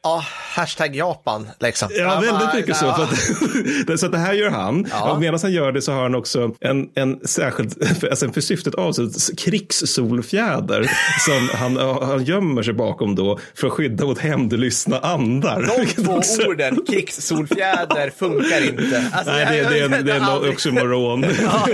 Ja, 0.03 0.25
hashtag 0.55 0.97
Japan 0.97 1.49
liksom. 1.61 1.89
Ja, 1.93 2.21
väldigt 2.21 2.55
mycket 2.55 2.77
så. 2.77 2.95
För 2.95 3.03
att, 3.03 4.01
så 4.01 4.07
att 4.07 4.13
det 4.13 4.19
här 4.19 4.33
gör 4.33 4.51
han. 4.51 4.87
Ja. 4.91 5.13
Och 5.13 5.21
medan 5.21 5.41
han 5.43 5.53
gör 5.53 5.73
det 5.73 5.83
så 5.83 5.93
har 5.93 6.03
han 6.03 6.15
också 6.15 6.55
en, 6.61 6.89
en 6.95 7.21
särskild, 7.25 7.75
alltså 8.11 8.33
för 8.33 8.41
syftet 8.41 8.75
av 8.75 8.93
sig, 8.93 9.37
krigssolfjäder 9.37 10.83
som 11.27 11.49
han, 11.59 11.77
han 12.03 12.25
gömmer 12.25 12.63
sig 12.63 12.75
bakom 12.75 13.15
då 13.15 13.39
för 13.55 13.67
att 13.67 13.73
skydda 13.73 14.05
mot 14.05 14.19
hämndlystna 14.19 14.99
andar. 14.99 15.63
De 15.79 16.03
två 16.03 16.13
också... 16.13 16.49
orden, 16.49 16.79
krigssolfjäder, 16.89 18.13
funkar 18.19 18.69
inte. 18.69 19.11
Alltså, 19.13 19.33
Nej, 19.33 19.63
det, 19.63 19.69
det, 19.69 19.79
är 19.79 19.85
en, 19.85 20.07
det 20.07 20.13
är 20.13 20.17
en 20.17 20.51
oxymoron. 20.51 21.25
Ja, 21.43 21.67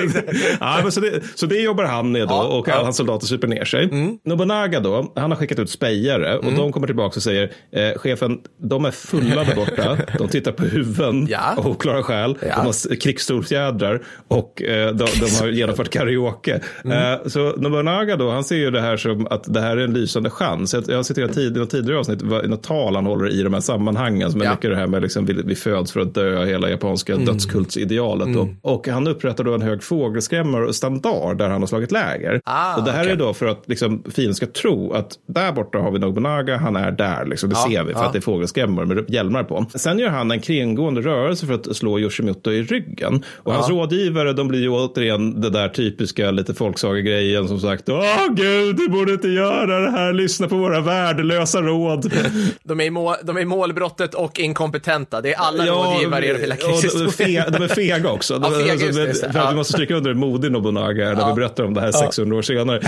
ja, 0.60 0.80
men 0.82 0.92
så, 0.92 1.00
det, 1.00 1.20
så 1.34 1.46
det 1.46 1.56
jobbar 1.60 1.84
han 1.84 2.12
med 2.12 2.28
då 2.28 2.34
Ja, 2.34 2.44
och 2.58 2.68
ja. 2.68 2.72
Mm. 2.72 2.84
hans 2.84 2.96
soldater 2.96 3.26
super 3.26 3.48
ner 3.48 3.64
sig. 3.64 3.88
Nobunaga 4.24 4.80
då, 4.80 5.12
han 5.16 5.30
har 5.30 5.38
skickat 5.38 5.58
ut 5.58 5.70
spejare 5.70 6.36
och 6.38 6.44
Mm. 6.44 6.56
de 6.58 6.72
kommer 6.72 6.86
tillbaka 6.86 7.16
och 7.16 7.22
säger 7.22 7.52
eh, 7.72 7.98
chefen, 7.98 8.38
de 8.62 8.84
är 8.84 8.90
fulla 8.90 9.44
där 9.44 9.54
borta. 9.54 9.96
De 10.18 10.28
tittar 10.28 10.52
på 10.52 10.62
huvuden 10.64 11.26
Ja. 11.30 11.54
och 11.56 11.66
oklara 11.66 12.02
själ. 12.02 12.38
Ja. 12.42 12.46
De 12.56 12.66
har 12.66 12.96
krigsstolsfjädrar 13.00 14.02
och 14.28 14.62
eh, 14.62 14.86
de, 14.94 15.06
de 15.20 15.30
har 15.40 15.48
genomfört 15.48 15.88
karaoke. 15.90 16.60
Mm. 16.84 17.12
Eh, 17.12 17.18
så 17.26 17.52
Nobunaga 17.56 18.16
då, 18.16 18.30
han 18.30 18.44
ser 18.44 18.56
ju 18.56 18.70
det 18.70 18.80
här 18.80 18.96
som 18.96 19.26
att 19.30 19.54
det 19.54 19.60
här 19.60 19.76
är 19.76 19.84
en 19.84 19.92
lysande 19.94 20.30
chans. 20.30 20.74
Jag, 20.74 20.84
jag 20.88 20.96
har 20.96 21.02
citerat 21.02 21.32
tid, 21.32 21.56
i 21.56 21.60
något 21.60 21.70
tidigare 21.70 21.98
avsnitt, 21.98 22.22
vad- 22.22 22.44
i 22.44 22.48
något 22.48 22.62
tal 22.62 22.94
han 22.94 23.06
håller 23.06 23.28
i 23.30 23.42
de 23.42 23.54
här 23.54 23.60
sammanhangen 23.60 24.30
som 24.32 24.40
är 24.40 24.44
Ja. 24.44 24.50
mycket 24.50 24.70
det 24.70 24.76
här 24.76 24.86
med 24.86 25.02
liksom, 25.02 25.26
vi, 25.26 25.32
vi 25.44 25.54
föds 25.54 25.92
för 25.92 26.00
att 26.00 26.14
dö, 26.14 26.44
hela 26.44 26.70
japanska 26.70 27.12
Mm. 27.12 27.24
dödskultsidealet. 27.26 28.34
Då. 28.34 28.48
Och 28.62 28.88
han 28.88 29.06
upprättar 29.06 29.44
då 29.44 29.54
en 29.54 29.62
hög 29.62 29.82
fågelskrämmarstandard 30.16 31.38
där 31.38 31.48
han 31.48 31.62
har 31.62 31.66
slagit 31.66 31.92
läger. 31.92 32.40
Ah, 32.44 32.76
och 32.76 32.84
det 32.84 32.92
här 32.92 33.00
okej. 33.00 33.12
är 33.12 33.16
då 33.16 33.34
för 33.34 33.46
att 33.46 33.62
liksom, 33.66 34.02
fienden 34.14 34.34
ska 34.34 34.46
tro 34.46 34.92
att 34.92 35.12
där 35.26 35.52
borta 35.52 35.78
har 35.78 35.90
vi 35.90 35.98
Nobunaga, 35.98 36.56
han 36.56 36.76
är 36.76 36.90
där. 36.92 37.24
Liksom. 37.26 37.48
Det 37.50 37.56
Ja, 37.56 37.70
ser 37.70 37.84
vi 37.84 37.92
för 37.92 38.00
ja. 38.00 38.06
att 38.06 38.12
det 38.12 38.18
är 38.18 38.20
fågelskrämmor 38.20 38.84
med 38.84 39.04
hjälmar 39.10 39.44
på. 39.44 39.66
Sen 39.74 39.98
gör 39.98 40.08
han 40.08 40.30
en 40.30 40.40
kringgående 40.40 41.00
rörelse 41.00 41.46
för 41.46 41.54
att 41.54 41.76
slå 41.76 41.98
Yoshimoto 42.00 42.50
i 42.52 42.62
ryggen. 42.62 43.24
Och 43.36 43.52
hans 43.54 43.68
rådgivare, 43.68 44.32
de 44.32 44.48
blir 44.48 44.60
ju 44.60 44.68
återigen 44.68 45.40
det 45.40 45.50
där 45.50 45.68
typiska 45.68 46.30
lite 46.30 46.54
folksaga-grejen 46.54 47.48
som 47.48 47.60
sagt, 47.60 47.88
åh 47.88 48.26
gud, 48.30 48.76
du 48.76 48.88
borde 48.88 49.12
inte 49.12 49.28
göra 49.28 49.80
det 49.80 49.90
här, 49.90 50.12
lyssna 50.12 50.48
på 50.48 50.56
våra 50.56 50.80
värdelösa 50.80 51.60
råd. 51.62 52.12
De 52.62 52.80
är, 52.80 52.90
mål, 52.90 53.14
de 53.22 53.36
är 53.36 53.44
målbrottet 53.44 54.14
och 54.14 54.40
inkompetenta. 54.40 55.20
Det 55.20 55.32
är 55.34 55.38
alla 55.38 55.66
rådgivare 55.66 56.24
i 56.26 56.40
hela 56.40 56.54
och 56.54 56.60
krigshistorien. 56.60 57.52
de 57.52 57.62
är 57.62 57.68
fega 57.68 58.10
också. 58.10 58.34
Ja, 58.46 58.50
fega, 58.50 58.72
Alltså, 58.72 58.86
just 58.86 58.98
just 58.98 59.24
Ja. 59.34 59.48
vi 59.50 59.56
måste 59.56 59.72
stryka 59.72 59.94
under 59.94 60.05
hur 60.08 60.14
modig 60.14 60.52
Nobunaga 60.52 61.10
är 61.10 61.14
när 61.14 61.20
Ja. 61.22 61.28
vi 61.28 61.34
berättar 61.34 61.64
om 61.64 61.74
det 61.74 61.80
här 61.80 61.92
600 61.92 62.36
år 62.36 62.42
senare. 62.42 62.80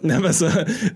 Men 0.00 0.34
så, 0.34 0.48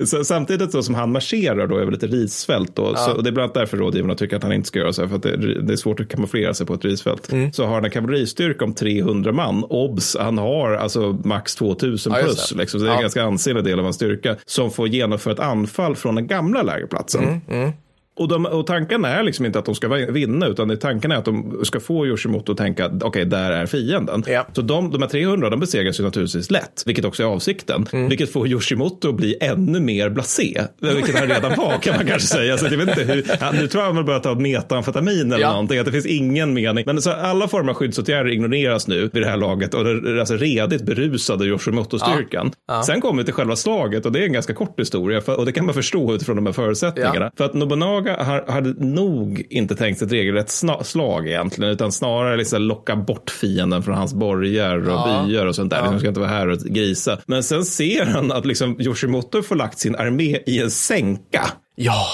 så, 0.07 0.25
samtidigt 0.25 0.73
då 0.73 0.83
som 0.83 0.95
han 0.95 1.13
marscherar 1.13 1.67
då 1.67 1.79
över 1.79 1.93
ett 1.93 2.03
risfält. 2.03 2.77
Då, 2.77 2.95
så, 2.97 3.13
och 3.13 3.23
det 3.23 3.31
är 3.31 3.33
bland 3.33 3.45
annat 3.45 3.55
därför 3.55 3.77
rådgivarna 3.77 4.15
tycker 4.15 4.37
att 4.37 4.43
han 4.43 4.53
inte 4.53 4.69
ska 4.69 4.79
göra 4.79 4.93
så 4.93 5.03
här, 5.03 5.09
för 5.09 5.17
att 5.17 5.23
det, 5.23 5.63
det 5.63 5.73
är 5.73 5.77
svårt 5.77 6.01
att 6.01 6.09
kamouflera 6.09 6.55
sig 6.55 6.67
på 6.67 6.75
ett 6.75 6.85
risfält. 6.85 7.33
Mm. 7.33 7.53
Så 7.53 7.67
har 7.67 7.75
han 7.75 7.85
en 7.85 7.91
kavalleristyrka 7.91 8.65
om 8.65 8.75
300 8.75 9.33
man. 9.33 9.65
Obs, 9.65 10.17
han 10.21 10.39
har 10.39 10.73
alltså 10.73 11.19
max 11.25 11.55
2000 11.55 12.13
Ja, 12.13 12.19
just 12.21 12.29
plus. 12.35 12.51
det. 12.51 12.59
Liksom, 12.59 12.81
så 12.81 12.87
det 12.87 12.91
är 12.91 12.95
en 12.95 12.99
Ja. 12.99 13.03
ganska 13.03 13.23
ansenlig 13.25 13.65
del 13.65 13.79
av 13.79 13.85
hans 13.85 13.97
styrka 13.97 14.37
som 14.47 14.71
får 14.71 14.89
genomföra 14.89 15.35
ett 15.35 15.41
anfall 15.41 15.97
från 15.97 16.15
den 16.15 16.27
gamla 16.27 16.63
lägerplatsen. 16.63 17.41
Mm, 17.51 17.73
Och, 18.21 18.29
de, 18.29 18.47
och 18.47 18.67
tanken 18.67 19.05
är 19.05 19.23
liksom 19.23 19.47
inte 19.47 19.59
att 19.59 19.65
de 19.65 19.75
ska 19.75 19.89
vinna, 19.89 20.47
utan 20.47 20.77
tanken 20.79 21.13
är 21.13 21.17
att 21.17 21.25
de 21.25 21.61
ska 21.65 21.81
få 21.81 22.07
Yoshimoto 22.07 22.53
att 22.53 22.59
tänka 22.59 22.87
att 22.87 23.03
okej, 23.03 23.25
där 23.25 23.53
är 23.53 23.67
fienden. 23.67 24.25
Ja. 24.27 24.47
Så 24.53 24.63
de, 24.63 24.91
de 24.91 25.03
här 25.03 25.09
300, 25.09 25.51
de 25.51 25.61
besegras 25.61 26.01
ju 26.01 26.05
naturligtvis 26.05 26.51
lätt, 26.51 26.83
vilket 26.87 27.05
också 27.05 27.23
är 27.23 27.27
avsikten. 27.27 27.87
Mm. 27.93 28.09
Vilket 28.09 28.33
får 28.33 28.49
Yoshimoto 28.49 29.09
att 29.09 29.15
bli 29.15 29.37
ännu 29.41 29.81
mer 29.81 30.09
blasé, 30.09 30.63
vilket 30.81 31.19
han 31.19 31.29
redan 31.29 31.57
var 31.57 31.79
kan 31.83 31.97
man 31.97 32.07
kanske 32.07 32.29
säga. 32.29 32.59
Så 32.59 32.65
jag 32.65 32.79
vet 32.79 32.89
inte 32.89 33.13
hur, 33.13 33.25
han, 33.41 33.55
nu 33.57 33.67
tror 33.69 33.85
jag 33.85 33.93
han 33.93 34.05
börjar 34.05 34.21
ta 34.21 34.35
metamfetamin 34.35 35.33
eller 35.33 35.43
Ja. 35.43 35.51
någonting, 35.51 35.79
att 35.79 35.87
det 35.87 35.93
finns 35.93 36.07
ingen 36.07 36.55
mening. 36.55 36.85
Men 36.87 37.03
så 37.03 37.11
alla 37.11 37.49
former 37.49 37.71
av 37.71 37.77
skyddsåtgärder 37.77 38.31
ignoreras 38.31 38.89
nu 38.89 39.11
vid 39.13 39.23
det 39.23 39.29
här 39.29 39.37
laget 39.37 39.75
och 39.75 39.85
det 39.85 39.91
är 39.91 40.19
alltså 40.19 40.37
redigt 40.37 40.83
berusade 40.83 41.45
Yoshimoto-styrkan. 41.45 42.53
Ja. 42.67 42.75
Ja. 42.75 42.83
Sen 42.83 43.01
kommer 43.01 43.23
vi 43.23 43.25
till 43.25 43.35
själva 43.35 43.57
slaget 43.57 44.07
och 44.07 44.13
det 44.13 44.19
är 44.19 44.27
en 44.27 44.33
ganska 44.33 44.55
kort 44.55 44.81
historia 44.81 45.23
och 45.27 45.47
det 45.47 45.53
kan 45.53 45.65
man 45.67 45.75
förstå 45.75 46.15
utifrån 46.15 46.37
de 46.37 46.47
här 46.47 46.53
förutsättningarna. 46.53 47.25
Ja. 47.25 47.31
För 47.37 47.45
att 47.45 47.55
Nobunaga 47.55 48.10
hade 48.49 48.75
nog 48.87 49.47
inte 49.51 49.77
tänkt 49.77 49.99
sig 49.99 50.07
ett 50.07 50.13
regelrätt 50.13 50.63
slag 50.83 51.29
egentligen, 51.29 51.73
utan 51.73 51.93
snarare 51.93 52.37
liksom 52.37 52.63
locka 52.63 52.97
bort 52.97 53.31
fienden 53.31 53.83
från 53.83 53.95
hans 53.95 54.15
borgar 54.15 54.77
och 54.89 54.93
Ja. 54.93 55.25
byar 55.29 55.47
och 55.47 55.55
sånt 55.55 55.71
där. 55.71 55.85
Ja. 55.85 55.91
De 55.91 55.99
ska 55.99 56.09
inte 56.09 56.21
vara 56.21 56.31
här 56.31 56.49
och 56.49 56.59
grisa. 56.59 57.19
Men 57.27 57.43
sen 57.43 57.65
ser 57.65 58.05
han 58.07 58.33
att 58.33 58.47
liksom 58.47 58.81
Yoshimoto 58.81 59.43
får 59.43 59.57
lagt 59.57 59.79
sin 59.79 59.97
armé 59.97 60.39
i 60.47 60.59
en 60.61 60.71
sänka. 60.71 61.43
Ja. 61.77 62.07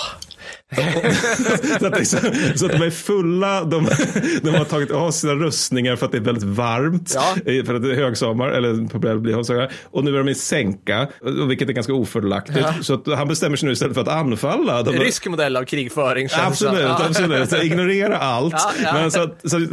så, 1.80 1.86
att 1.86 1.98
liksom, 1.98 2.18
så 2.54 2.66
att 2.66 2.72
de 2.72 2.82
är 2.82 2.90
fulla, 2.90 3.64
de, 3.64 3.88
de 4.42 4.50
har 4.50 4.64
tagit 4.64 4.90
av 4.90 5.10
sina 5.10 5.34
rustningar 5.34 5.96
för 5.96 6.06
att 6.06 6.12
det 6.12 6.18
är 6.18 6.22
väldigt 6.22 6.44
varmt, 6.44 7.12
Ja. 7.14 7.34
för 7.66 7.74
att 7.74 7.82
det 7.82 7.90
är 7.90 7.94
högsommar, 7.94 8.48
eller 8.48 8.88
på 8.88 8.98
blir 8.98 9.34
högsommar, 9.34 9.72
och 9.84 10.04
nu 10.04 10.14
är 10.14 10.18
de 10.18 10.28
i 10.28 10.34
sänka, 10.34 11.08
vilket 11.48 11.68
är 11.68 11.72
ganska 11.72 11.94
ofördelaktigt. 11.94 12.58
Ja. 12.58 12.74
Så 12.80 12.94
att 12.94 13.06
han 13.06 13.28
bestämmer 13.28 13.56
sig 13.56 13.66
nu 13.66 13.72
istället 13.72 13.94
för 13.94 14.00
att 14.00 14.08
anfalla. 14.08 14.82
De, 14.82 14.92
Rysk 14.92 15.26
modell 15.26 15.56
av 15.56 15.64
krigföring 15.64 16.28
Absolut. 16.38 16.80
Ja. 16.80 17.04
absolut. 17.08 17.50
Så 17.50 17.56
ignorera 17.56 18.16
allt. 18.16 18.54
Men 18.92 19.10
så 19.10 19.22
att, 19.22 19.50
så 19.50 19.56
att 19.56 19.70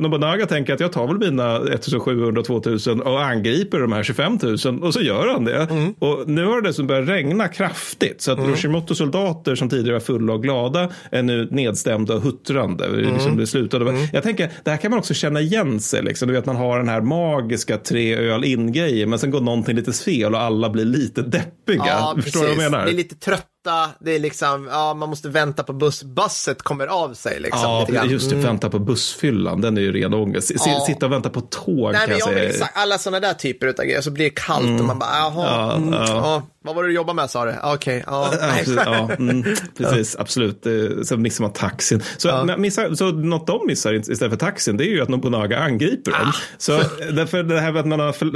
Nobunaga 0.00 0.46
tänker 0.46 0.74
att 0.74 0.80
jag 0.80 0.92
tar 0.92 1.06
väl 1.06 1.18
mina 1.18 1.58
1700-2000 1.58 3.00
och 3.00 3.24
angriper 3.24 3.78
de 3.78 3.92
här 3.92 4.02
25 4.02 4.38
000 4.64 4.82
och 4.82 4.94
så 4.94 5.00
gör 5.00 5.28
han 5.28 5.44
det. 5.44 5.62
Mm. 5.70 5.94
Och 5.98 6.28
nu 6.28 6.44
har 6.46 6.60
det 6.60 6.68
dessutom 6.68 6.86
börjat 6.86 7.08
regna 7.08 7.48
kraftigt 7.48 8.22
så 8.22 8.32
att 8.32 8.38
Yoshimotos 8.38 8.98
soldater 8.98 9.54
som 9.54 9.68
tidigare 9.68 9.92
var 9.92 10.00
fulla 10.00 10.35
och 10.36 10.42
glada 10.42 10.88
är 11.10 11.22
nu 11.22 11.48
nedstämda 11.50 12.14
och 12.14 12.20
huttrande. 12.22 12.88
Det 12.88 12.94
är 12.96 13.00
Mm. 13.02 13.14
Liksom 13.14 13.36
det 13.36 13.46
slutade. 13.46 14.08
Jag 14.12 14.22
tänker, 14.22 14.50
det 14.64 14.70
här 14.70 14.76
kan 14.78 14.90
man 14.90 14.98
också 14.98 15.14
känna 15.14 15.40
igen 15.40 15.80
sig. 15.80 16.02
Liksom. 16.02 16.28
Du 16.28 16.34
vet, 16.34 16.46
man 16.46 16.56
har 16.56 16.78
den 16.78 16.88
här 16.88 17.00
magiska 17.00 17.76
tre 17.78 18.16
öl 18.16 18.44
in-grejen 18.44 19.10
men 19.10 19.18
sen 19.18 19.30
går 19.30 19.40
någonting 19.40 19.76
lite 19.76 19.92
fel 19.92 20.34
och 20.34 20.40
alla 20.40 20.70
blir 20.70 20.84
lite 20.84 21.22
deppiga. 21.22 21.84
Ja, 21.86 22.16
Förstår 22.22 22.40
du 22.40 22.46
vad 22.54 22.64
jag 22.64 22.70
menar? 22.70 22.84
Det 22.84 22.90
är 22.90 22.94
lite 22.94 23.14
trötta, 23.14 23.90
det 24.00 24.14
är 24.14 24.18
liksom, 24.18 24.68
ja, 24.72 24.94
man 24.94 25.08
måste 25.08 25.28
vänta 25.28 25.62
på 25.62 25.72
buss. 25.72 26.02
Busset 26.04 26.62
kommer 26.62 26.86
av 26.86 27.14
sig 27.14 27.40
liksom. 27.40 27.86
Ja, 27.92 28.04
just 28.04 28.30
det. 28.30 28.36
Vänta 28.36 28.70
på 28.70 28.78
bussfyllan, 28.78 29.60
den 29.60 29.76
är 29.76 29.80
ju 29.80 29.92
ren 29.92 30.14
ångest. 30.14 30.50
S- 30.54 30.62
Ja. 30.66 30.80
Sitta 30.86 31.06
och 31.06 31.12
vänta 31.12 31.30
på 31.30 31.40
tåg 31.40 31.92
Nej, 31.92 32.00
kan 32.00 32.08
men 32.08 32.18
jag 32.18 32.28
säga. 32.28 32.48
exakt, 32.48 32.76
alla 32.76 32.98
sådana 32.98 33.20
där 33.20 33.34
typer 33.34 33.66
av 33.66 33.74
grejer, 33.74 34.00
så 34.00 34.10
blir 34.10 34.24
det 34.24 34.30
kallt 34.30 34.80
och 34.80 34.86
man 34.86 34.98
bara, 34.98 35.10
jaha, 35.18 35.46
Ja, 35.70 35.76
mm, 35.76 35.92
ja. 35.92 36.42
Ja. 36.66 36.72
vad 36.72 36.76
var 36.76 36.82
det 36.82 36.88
du 36.88 36.94
jobbade 36.94 37.16
med 37.16 37.30
sa 37.30 37.44
du? 37.44 37.50
Ja, 37.62 37.74
Okej, 37.74 38.04
ja. 38.06 38.30
Ja, 38.40 38.48
precis, 38.58 38.76
ja, 38.86 39.10
mm, 39.18 39.44
precis 39.78 40.16
absolut. 40.18 40.66
Eh, 40.66 40.72
Sen 41.04 41.22
missar 41.22 41.44
man 41.44 41.52
taxin. 41.52 42.02
Så, 42.16 42.44
men 42.46 42.60
missar, 42.60 42.94
så 42.94 43.10
något 43.10 43.46
de 43.46 43.66
missar 43.66 43.94
istället 43.94 44.20
för 44.30 44.36
taxin, 44.36 44.76
det 44.76 44.84
är 44.84 44.88
ju 44.90 45.02
att 45.02 45.08
Nobunaga 45.08 45.58
angriper 45.58 46.10
dem. 46.10 46.32
Så 46.58 46.72
därför 47.12 47.42
det 47.42 47.60
här 47.60 47.72
med 47.72 47.80
att 47.80 47.86
man 47.86 48.00
har 48.00 48.12
för, 48.12 48.26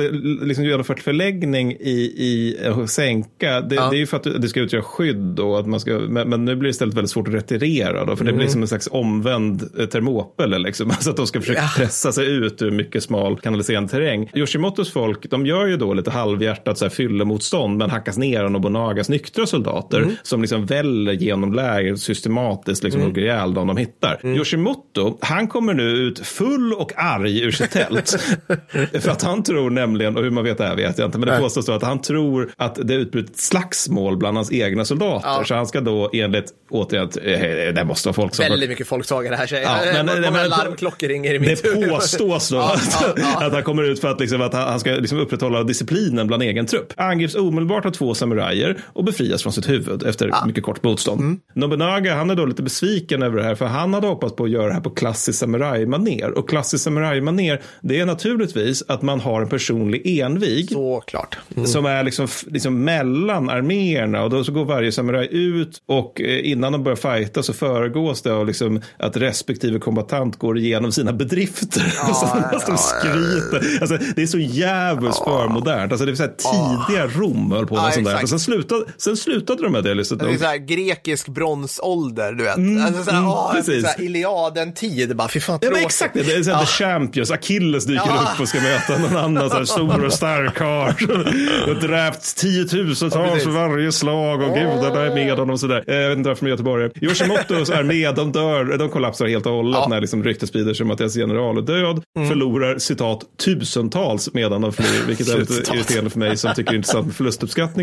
liksom 0.46 0.64
genomfört 0.64 1.00
förläggning 1.00 1.72
i, 1.72 1.90
i 2.16 2.56
eh, 2.66 2.84
sänka, 2.87 3.60
det, 3.60 3.76
det 3.76 3.76
är 3.76 3.92
ju 3.94 4.06
för 4.06 4.16
att 4.16 4.42
det 4.42 4.49
ska 4.49 4.60
utgöra 4.60 4.82
skydd. 4.82 5.40
Och 5.40 5.58
att 5.60 5.66
man 5.66 5.80
ska, 5.80 5.90
men, 5.99 6.28
men 6.28 6.44
nu 6.44 6.56
blir 6.56 6.68
det 6.68 6.70
istället 6.70 6.94
väldigt 6.94 7.10
svårt 7.10 7.28
att 7.28 7.34
retirera. 7.34 8.04
Då, 8.04 8.16
för 8.16 8.25
det 8.25 8.32
blir 8.32 8.49
som 8.49 8.62
en 8.62 8.68
slags 8.68 8.88
omvänd 8.92 9.70
eh, 9.78 9.87
termopel. 9.87 10.62
Liksom. 10.62 10.90
Alltså 11.00 11.10
att 11.10 11.16
de 11.16 11.26
ska 11.26 11.40
försöka 11.40 11.60
Ja. 11.60 11.68
pressa 11.76 12.12
sig 12.12 12.26
ut 12.26 12.62
ur 12.62 12.70
mycket 12.70 13.02
smal 13.02 13.40
kanaliserande 13.40 13.88
terräng. 13.88 14.30
Yoshimotos 14.34 14.92
folk, 14.92 15.30
de 15.30 15.46
gör 15.46 15.66
ju 15.66 15.76
då 15.76 15.94
lite 15.94 16.10
halvhjärtat 16.10 16.78
så 16.78 16.84
här 16.84 16.90
fyllemotstånd, 16.90 17.76
men 17.78 17.90
hackas 17.90 18.18
ner 18.20 18.44
av 18.44 18.50
Nobunagas 18.50 19.08
nyktra 19.08 19.46
soldater 19.46 20.06
som 20.22 20.40
liksom 20.40 20.66
väller 20.66 21.12
genom 21.12 21.52
läger 21.52 21.96
systematiskt, 21.96 22.82
liksom 22.84 23.02
hugger 23.02 23.22
ihjäl 23.22 23.54
dem 23.54 23.66
de 23.66 23.76
hittar. 23.76 24.20
Yoshimoto, 24.26 25.18
han 25.20 25.48
kommer 25.48 25.74
nu 25.74 25.82
ut 25.90 26.18
full 26.26 26.72
och 26.72 26.92
arg 26.96 27.40
ur 27.42 27.50
sitt 27.50 27.70
tält. 27.70 28.10
För 29.02 29.10
att 29.10 29.22
han 29.22 29.42
tror 29.42 29.70
nämligen, 29.70 30.16
och 30.16 30.22
hur 30.22 30.30
man 30.30 30.44
vet 30.44 30.58
det 30.58 30.64
här 30.66 30.76
vet 30.76 30.98
jag 30.98 31.08
inte, 31.08 31.18
men 31.18 31.28
det 31.28 31.38
påstås 31.38 31.66
då 31.66 31.72
att 31.72 31.82
han 31.82 32.00
tror 32.02 32.50
att 32.56 32.74
det 32.88 32.94
är 32.94 32.98
utbrutit 32.98 33.38
slagsmål 33.38 34.16
bland 34.16 34.36
hans 34.36 34.52
egna 34.52 34.84
soldater. 34.84 35.28
Ja. 35.28 35.44
Så 35.44 35.54
han 35.54 35.66
ska 35.66 35.80
då 35.80 36.10
enligt, 36.12 36.46
återigen, 36.70 37.08
eh, 37.22 37.74
det 37.74 37.84
måste 37.84 38.08
vara 38.08 38.14
folk 38.14 38.34
som 38.34 38.42
Väldigt 38.48 38.68
mycket 38.70 38.86
folksaga 38.88 39.30
det 39.30 39.36
här 39.36 39.46
säger 39.46 39.62
Ja, 39.62 40.02
men- 40.04 40.20
Många 40.22 40.46
larmklockor 40.46 41.08
ringer 41.08 41.34
i 41.34 41.38
det 41.38 41.48
mitt 41.48 41.64
huvud. 41.64 41.90
påstås 41.90 42.48
då 42.48 42.56
Ja, 42.60 42.74
att, 42.74 43.14
ja, 43.16 43.46
att 43.46 43.52
han 43.52 43.62
kommer 43.62 43.82
ut 43.82 44.00
för 44.00 44.08
att, 44.08 44.20
liksom, 44.20 44.40
att 44.42 44.52
han 44.54 44.68
han 44.70 44.80
ska 44.80 44.90
liksom 44.90 45.18
upprätthålla 45.18 45.62
disciplinen 45.64 46.26
bland 46.26 46.42
egen 46.42 46.66
trupp. 46.66 46.92
Angrips 46.96 47.34
omedelbart 47.34 47.86
av 47.86 47.90
två 47.90 48.10
samurajer 48.14 48.79
och 48.87 49.05
befrias 49.05 49.43
från 49.43 49.52
sitt 49.52 49.69
huvud 49.69 50.02
efter 50.02 50.47
mycket 50.47 50.64
kort 50.64 50.83
motstånd. 50.83 51.21
Mm. 51.21 51.40
Nobunaga 51.55 52.14
han 52.14 52.31
är 52.31 52.35
då 52.35 52.47
lite 52.47 52.62
besviken 52.62 53.23
över 53.23 53.37
det 53.37 53.43
här 53.43 53.55
för 53.55 53.67
han 53.67 53.95
hade 53.95 54.07
hoppats 54.07 54.37
på 54.37 54.45
att 54.45 54.50
göra 54.50 54.67
det 54.67 54.73
här 54.73 54.81
på 54.81 54.90
klassisk 54.90 55.38
samurajmaner. 55.38 56.38
Och 56.38 56.49
klassisk 56.49 56.85
samurajmaner 56.85 57.61
det 57.81 58.00
är 58.00 58.07
naturligtvis 58.07 58.83
att 58.88 59.02
man 59.02 59.21
har 59.21 59.43
en 59.43 59.49
personlig 59.49 60.21
envig 60.21 60.69
Såklart. 60.69 61.38
som 61.67 61.87
är 61.87 62.02
liksom, 62.02 62.29
liksom 62.47 62.85
mellan 62.85 63.50
arméerna 63.50 64.23
och 64.23 64.31
då 64.31 64.45
så 64.45 64.52
går 64.52 64.64
varje 64.64 64.93
samuraj 64.93 65.29
ut 65.31 65.83
och 65.87 66.21
eh, 66.21 66.50
innan 66.50 66.73
de 66.73 66.85
börjar 66.85 66.97
fighta 66.97 67.43
så 67.43 67.52
föregås 67.52 68.23
det 68.23 68.33
av 68.33 68.47
liksom 68.47 68.81
att 68.99 69.17
respektive 69.17 69.79
kombatant 69.79 70.38
går 70.38 70.59
igenom 70.59 70.93
sina 70.93 71.12
bedrifter. 71.12 71.81
så 72.14 72.26
att 72.26 72.67
de 72.67 72.76
skryter. 72.76 73.81
Alltså, 73.81 73.99
det 74.17 74.23
är 74.23 74.26
så 74.26 74.38
jävligt 74.38 75.14
för 75.40 75.49
modernt. 75.49 75.93
Alltså, 75.93 76.07
det 76.07 76.17
så 76.17 76.23
här 76.23 76.87
tidiga 76.87 77.07
Rom 77.07 77.52
höll 77.52 77.67
på 77.67 77.75
med 77.75 77.89
och 77.90 77.94
sånt 77.94 78.06
där. 78.06 78.23
Och 78.23 78.28
sen 78.28 78.40
slutade, 78.40 78.85
sen 78.97 79.16
slutade 79.16 79.62
de 79.62 79.73
med 79.73 79.85
det. 79.85 79.94
Liksom. 79.94 80.18
Det 80.18 80.25
är 80.30 80.37
så 80.38 80.44
här 80.44 80.56
grekisk 80.56 81.28
bronsålder, 81.28 82.32
du 82.32 82.44
vet. 82.44 82.85
alltså, 82.87 83.04
så 83.04 83.11
här, 83.11 83.18
mm, 83.18 83.30
åh, 83.30 83.52
precis. 83.54 83.82
så 83.82 83.88
här, 83.88 84.00
Iliaden-tid, 84.00 85.16
bara 85.16 85.28
fy 85.28 85.40
fan 85.40 85.59
Ja, 85.62 85.70
men 85.73 85.82
exakt, 85.85 86.14
det 86.14 86.20
är 86.32 86.42
så 86.42 86.50
här, 86.50 86.61
The 86.61 86.66
Champions, 86.66 87.30
Achilles 87.30 87.85
dyker 87.87 88.02
Ja. 88.06 88.30
upp 88.35 88.40
och 88.40 88.49
ska 88.49 88.61
möta 88.61 88.99
någon 88.99 89.16
annan 89.16 89.50
så 89.50 89.56
här, 89.56 89.64
stor 89.64 90.04
och 90.04 90.12
stark 90.12 90.54
karl. 90.54 90.90
Har 91.66 91.80
dräpts 91.88 92.35
tiotusentals 92.35 93.42
för 93.42 93.50
varje 93.50 93.92
slag 93.92 94.42
och 94.42 94.54
gudarna 94.54 95.00
är 95.00 95.14
med 95.14 95.30
honom 95.30 95.50
och 95.50 95.61
sådär. 95.61 95.85
Eh, 95.87 95.94
Jag 95.97 96.09
vet 96.09 96.18
inte 96.18 96.28
varför 96.28 96.44
de 96.44 96.47
är 96.47 96.50
göteborgare. 96.50 96.90
Yoshimoto 97.00 97.54
är 97.54 97.82
med, 97.82 98.14
de 98.14 98.32
dör, 98.32 98.78
de 98.78 98.88
kollapsar 98.88 99.26
helt 99.26 99.47
och 99.47 99.52
hållet 99.52 99.78
Ja. 99.82 99.87
när 99.88 100.00
liksom 100.00 100.25
ryktet 100.25 100.49
sprider 100.49 100.75
sig 100.75 100.85
om 100.85 100.90
att 100.90 100.99
deras 100.99 101.16
general 101.16 101.59
är 101.59 101.62
död. 101.62 102.02
Förlorar 102.28 102.78
citat 102.78 103.20
tusentals 103.44 104.35
medan 104.35 104.61
de 104.61 104.73
flyr, 104.73 105.06
vilket 105.06 105.28
är 105.28 105.38
lite 105.38 105.52
irriterande 105.75 106.11
för 106.11 106.18
mig 106.18 106.37
som 106.37 106.54
tycker 106.54 106.70
det 106.70 106.75
är 106.75 106.76
intressant 106.76 107.06
med 107.06 107.16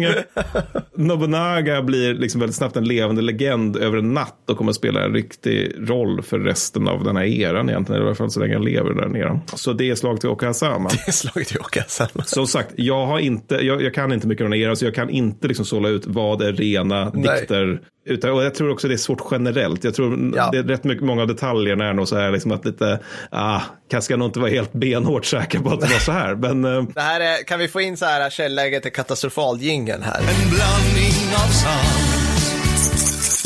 förlustuppskattningar. 0.03 0.25
Nobunaga 0.95 1.81
blir 1.81 2.13
liksom 2.13 2.39
väldigt 2.39 2.55
snabbt 2.55 2.75
en 2.75 2.87
levande 2.87 3.21
legend 3.21 3.77
över 3.77 3.97
en 3.97 4.13
natt 4.13 4.49
och 4.49 4.57
kommer 4.57 4.69
att 4.69 4.75
spela 4.75 5.03
en 5.05 5.13
riktig 5.13 5.73
roll 5.77 6.21
för 6.21 6.39
resten 6.39 6.87
av 6.87 7.03
den 7.03 7.17
här 7.17 7.23
eran 7.25 7.69
egentligen, 7.69 8.01
i 8.01 8.05
alla 8.05 8.15
fall 8.15 8.31
så 8.31 8.39
länge 8.39 8.53
han 8.53 8.65
lever 8.65 8.93
den 8.93 9.15
eran. 9.15 9.41
Så 9.55 9.73
det 9.73 9.89
är 9.89 9.95
slag 9.95 10.21
till 10.21 10.29
Okazama. 10.29 10.89
Slaget 10.89 11.55
i 11.55 11.59
Åkasen. 11.59 12.07
Som 12.25 12.47
sagt, 12.47 12.73
jag, 12.75 13.05
har 13.05 13.19
inte, 13.19 13.55
jag, 13.55 13.81
jag 13.81 13.93
kan 13.93 14.13
inte 14.13 14.27
mycket 14.27 14.45
om 14.45 14.51
den 14.51 14.59
här 14.59 14.65
eran, 14.67 14.75
så 14.75 14.85
jag 14.85 14.95
kan 14.95 15.09
inte 15.09 15.47
liksom 15.47 15.65
sålla 15.65 15.89
ut 15.89 16.05
vad 16.07 16.41
är 16.41 16.53
rena 16.53 17.11
Nej. 17.13 17.39
dikter. 17.39 17.81
Utan, 18.07 18.31
och 18.31 18.43
jag 18.43 18.55
tror 18.55 18.71
också 18.71 18.87
det 18.87 18.93
är 18.93 18.97
svårt 18.97 19.21
generellt. 19.31 19.83
Jag 19.83 19.93
tror 19.95 20.31
Ja. 20.35 20.49
det 20.51 20.57
är 20.57 20.63
rätt 20.63 20.83
mycket, 20.83 21.03
många 21.03 21.21
av 21.21 21.27
detaljerna 21.27 21.85
är 21.85 21.93
nog 21.93 22.07
så 22.07 22.17
här 22.17 22.31
liksom 22.31 22.51
att 22.51 22.65
lite, 22.65 22.99
ah, 23.31 23.59
kanske 23.91 24.05
ska 24.05 24.17
nog 24.17 24.27
inte 24.27 24.39
vara 24.39 24.49
helt 24.51 24.73
benhårt 24.73 25.25
säker 25.25 25.59
på 25.59 25.69
att 25.69 25.81
det 25.81 25.87
var 25.87 25.99
så 25.99 26.11
här. 26.11 26.35
Men 26.35 26.65
eh, 26.65 26.83
Det 26.95 27.01
här 27.01 27.19
är, 27.19 27.43
kan 27.43 27.59
vi 27.59 27.67
få 27.67 27.81
in 27.81 27.97
så 27.97 28.05
här 28.05 28.29
källäget 28.29 28.83
till 28.83 28.91
katastrofal-jingeln 28.91 30.01
här? 30.03 30.19
En 30.19 30.49
blandning 30.49 31.33
av 31.35 31.47
sant 31.51 32.16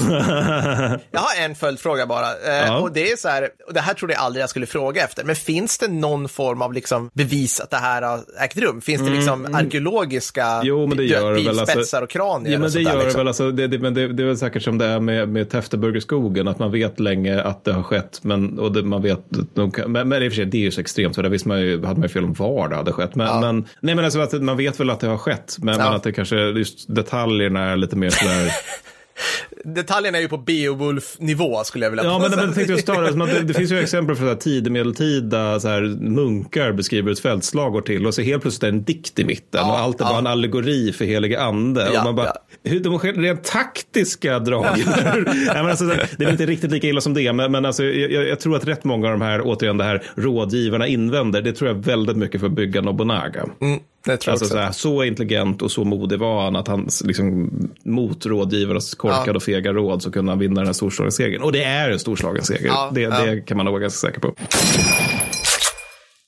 Jag 1.12 1.20
har 1.20 1.46
en 1.46 1.56
följdfråga 1.56 2.06
bara. 2.08 2.26
Eh, 2.28 2.68
Ja. 2.68 2.78
Och 2.80 2.92
det 2.92 3.12
är 3.12 3.18
så 3.18 3.28
här, 3.28 3.50
och 3.68 3.74
det 3.74 3.80
här 3.82 3.94
trodde 3.94 4.14
jag 4.14 4.22
aldrig 4.22 4.44
jag 4.44 4.50
skulle 4.50 4.66
fråga 4.66 5.04
efter, 5.04 5.24
men 5.24 5.36
finns 5.36 5.78
det 5.78 5.88
någon 5.88 6.30
form 6.30 6.62
av 6.62 6.74
liksom 6.74 7.10
bevis 7.14 7.60
att 7.60 7.70
det 7.70 7.78
här 7.78 8.02
har 8.02 8.20
ägt 8.44 8.58
rum? 8.58 8.82
Finns 8.82 9.02
det 9.02 9.10
liksom 9.10 9.56
arkeologiska 9.56 10.46
Mm. 10.46 10.68
Jo, 10.68 10.88
men 10.88 10.98
det 10.98 11.04
gör 11.04 11.36
bilspetsar 11.36 11.78
alltså. 11.80 11.98
och 11.98 12.10
kranier 12.10 12.54
Ja, 12.54 12.60
men 12.60 12.72
det 12.72 12.84
där, 12.84 12.92
gör 12.92 12.98
det 12.98 13.04
liksom? 13.04 13.20
väl. 13.20 13.28
Alltså, 13.28 13.52
det, 13.52 13.68
det, 13.68 13.80
men 13.80 13.94
det, 13.94 14.08
det 14.14 14.24
är 14.24 14.28
väl 14.28 14.38
säkert 14.38 14.64
som 14.64 14.78
det 14.78 14.86
är 14.86 15.00
med, 15.00 15.30
med 15.30 15.50
Täfteburgerskogen, 15.50 16.48
att 16.48 16.60
man 16.60 16.72
vet 16.72 17.00
länge 17.00 17.42
att 17.42 17.64
det 17.66 17.74
har 17.74 17.84
skett, 17.84 18.20
men, 18.22 18.60
och 18.60 18.72
det, 18.72 18.84
man 18.84 19.02
vet, 19.02 19.20
de 19.54 19.72
men, 19.88 20.10
men 20.10 20.24
i 20.24 20.28
och 20.28 20.32
för 20.32 20.36
sig, 20.36 20.46
det 20.46 20.58
är 20.58 20.62
ju 20.62 20.72
så 20.72 20.82
extremt, 20.82 21.16
för 21.16 21.24
det 21.24 21.30
visste 21.30 21.48
man 21.48 21.62
ju, 21.62 21.72
hade 21.86 22.00
man 22.00 22.02
ju 22.02 22.10
fel 22.10 22.24
om 22.24 22.34
var 22.34 22.70
det 22.70 22.76
hade 22.76 22.92
skett. 22.92 23.16
Men, 23.16 23.28
Ja. 23.28 23.40
men, 23.42 23.68
nej, 23.80 23.96
men 23.96 24.06
alltså, 24.06 24.20
att 24.20 24.34
man 24.34 24.58
vet 24.58 24.80
väl 24.80 24.90
att 24.90 25.00
det 25.00 25.08
har 25.08 25.18
skett, 25.18 25.56
men, 25.60 25.78
men 25.78 25.88
att 25.94 26.04
det 26.04 26.12
kanske, 26.12 26.36
just 26.36 26.96
detaljerna 26.96 27.72
är 27.72 27.76
lite 27.76 27.96
mer 27.96 28.10
sådär. 28.10 28.52
Detaljerna 29.64 30.18
är 30.18 30.22
ju 30.22 30.28
på 30.28 30.38
Beowulf-nivå 30.38 31.64
skulle 31.64 31.86
jag 31.86 31.92
vilja 31.92 32.04
Ja, 32.04 32.20
men, 32.20 32.32
men 32.32 32.40
jag 32.40 32.56
tänkte 32.56 32.74
just 32.74 32.86
ta 32.86 33.02
det. 33.02 33.08
Alltså, 33.08 33.26
det. 33.26 33.42
Det 33.42 33.54
finns 33.54 33.72
ju 33.72 33.80
exempel 33.80 34.16
här, 34.16 34.36
tidemedeltida 34.36 35.60
så 35.60 35.68
här, 35.68 35.82
munkar 36.00 36.72
beskriver 36.72 37.12
ett 37.12 37.20
fältslag 37.20 37.72
går 37.72 37.82
till 37.82 38.08
och 38.08 38.14
så 38.14 38.22
helt 38.22 38.42
plötsligt 38.42 38.64
är 38.64 38.72
det 38.72 38.78
en 38.78 38.84
dikt 38.84 39.20
i 39.20 39.26
mitten 39.26 39.62
Ja, 39.62 39.72
och 39.72 39.80
allt 39.80 40.02
är 40.02 40.06
bara 40.06 40.14
ja. 40.14 40.20
en 40.20 40.28
allegori 40.28 40.94
för 40.94 41.06
helige 41.06 41.42
ande. 41.42 41.90
Ja, 41.94 42.00
och 42.00 42.06
man 42.06 42.16
bara, 42.16 42.26
ja. 42.26 42.70
hur 42.70 42.80
de 42.80 43.00
rent 43.00 43.44
taktiska 43.44 44.40
dragen. 44.40 44.88
Men 45.54 45.66
alltså, 45.66 45.86
det 46.18 46.26
är 46.26 46.32
inte 46.32 46.46
riktigt 46.46 46.72
lika 46.72 46.88
illa 46.88 47.02
som 47.02 47.14
det, 47.14 47.34
men, 47.34 47.52
men 47.52 47.66
alltså, 47.66 47.84
jag, 47.84 48.28
jag 48.28 48.40
tror 48.40 48.56
att 48.56 48.68
rätt 48.68 48.84
många 48.84 49.08
av 49.08 49.12
de 49.12 49.22
här, 49.22 49.42
återigen 49.44 49.78
det 49.78 49.84
här 49.84 50.04
rådgivarna 50.16 50.88
invänder, 50.88 51.42
det 51.42 51.54
tror 51.54 51.70
jag 51.70 51.76
väldigt 51.76 52.18
mycket 52.18 52.40
för 52.40 52.48
att 52.48 52.54
bygga 52.54 52.82
Nobunaga. 52.82 53.46
Mm, 53.62 53.80
Alltså, 54.08 54.46
så, 54.46 54.58
här, 54.58 54.72
så 54.72 55.04
intelligent 55.04 55.62
och 55.62 55.72
så 55.72 55.84
modig 55.84 56.20
var 56.20 56.44
han 56.44 56.56
att 56.56 56.68
han 56.68 56.88
liksom, 57.04 57.50
mot 57.84 58.26
rådgivarnas 58.26 58.96
korkade 58.96 59.24
Ja. 59.26 59.36
och 59.36 59.44
fega 59.52 59.74
råd 59.74 60.04
så 60.04 60.12
kunde 60.12 60.32
han 60.32 60.40
vinna 60.40 60.56
den 60.56 60.66
här 60.66 60.74
storslagen 60.74 61.12
segern. 61.12 61.42
Och 61.42 61.52
det 61.52 61.64
är 61.64 61.90
en 61.90 62.00
storslagen 62.00 62.44
seger. 62.44 62.68
Ja, 62.68 62.92
det, 62.94 63.02
ja. 63.02 63.26
det 63.26 63.42
kan 63.42 63.58
man 63.58 63.66
nog 63.66 63.74
vara 63.74 63.82
ganska 63.82 64.08
säker 64.08 64.20
på. 64.20 64.36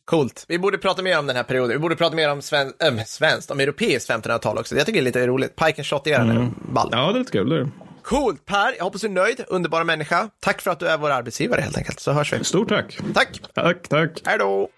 Coolt. 0.06 0.46
Vi 0.48 0.60
borde 0.60 0.77
prata 0.77 1.01
mer 1.01 1.20
om 1.20 1.27
den 1.27 1.36
här 1.36 1.44
perioden. 1.44 1.72
Vi 1.72 1.80
borde 1.80 1.96
prata 1.96 2.15
mer 2.15 2.32
om 2.32 2.42
sven 2.42 2.74
äh, 2.84 3.03
svenskt, 3.06 3.51
om 3.51 3.60
europeiskt 3.60 4.10
1500-tal 4.10 4.58
också. 4.58 4.75
Jag 4.75 4.86
tycker 4.86 5.00
det 5.00 5.03
är 5.03 5.06
lite 5.06 5.27
roligt. 5.27 5.56
Pike 5.56 5.82
and 5.82 5.86
shot-eran 5.86 6.32
är 6.32 6.51
ball. 6.74 6.89
Ja, 6.92 7.12
det 7.12 7.18
är 7.18 7.20
lite 7.20 7.32
kul. 7.32 7.50
Det 7.50 7.56
är. 7.56 7.60
det. 7.60 7.70
Coolt, 8.03 8.46
Per. 8.46 8.75
Jag 8.77 8.84
hoppas 8.84 9.01
du 9.01 9.08
är 9.08 9.12
nöjd. 9.12 9.44
Underbara 9.48 9.84
människa. 9.84 10.30
Tack 10.42 10.62
för 10.62 10.72
att 10.72 10.80
du 10.80 10.88
är 10.88 10.98
vår 10.98 11.10
arbetsgivare 11.10 11.62
helt 11.62 11.77
enkelt, 11.77 12.00
så 12.00 12.12
hörs 12.12 12.34
vi. 12.34 12.44
Stort 12.44 12.70
tack. 12.70 12.98
Tack. 13.13 13.42
Tack, 13.53 13.88
tack. 13.88 14.22
Hej 14.25 14.38
då. 14.39 14.70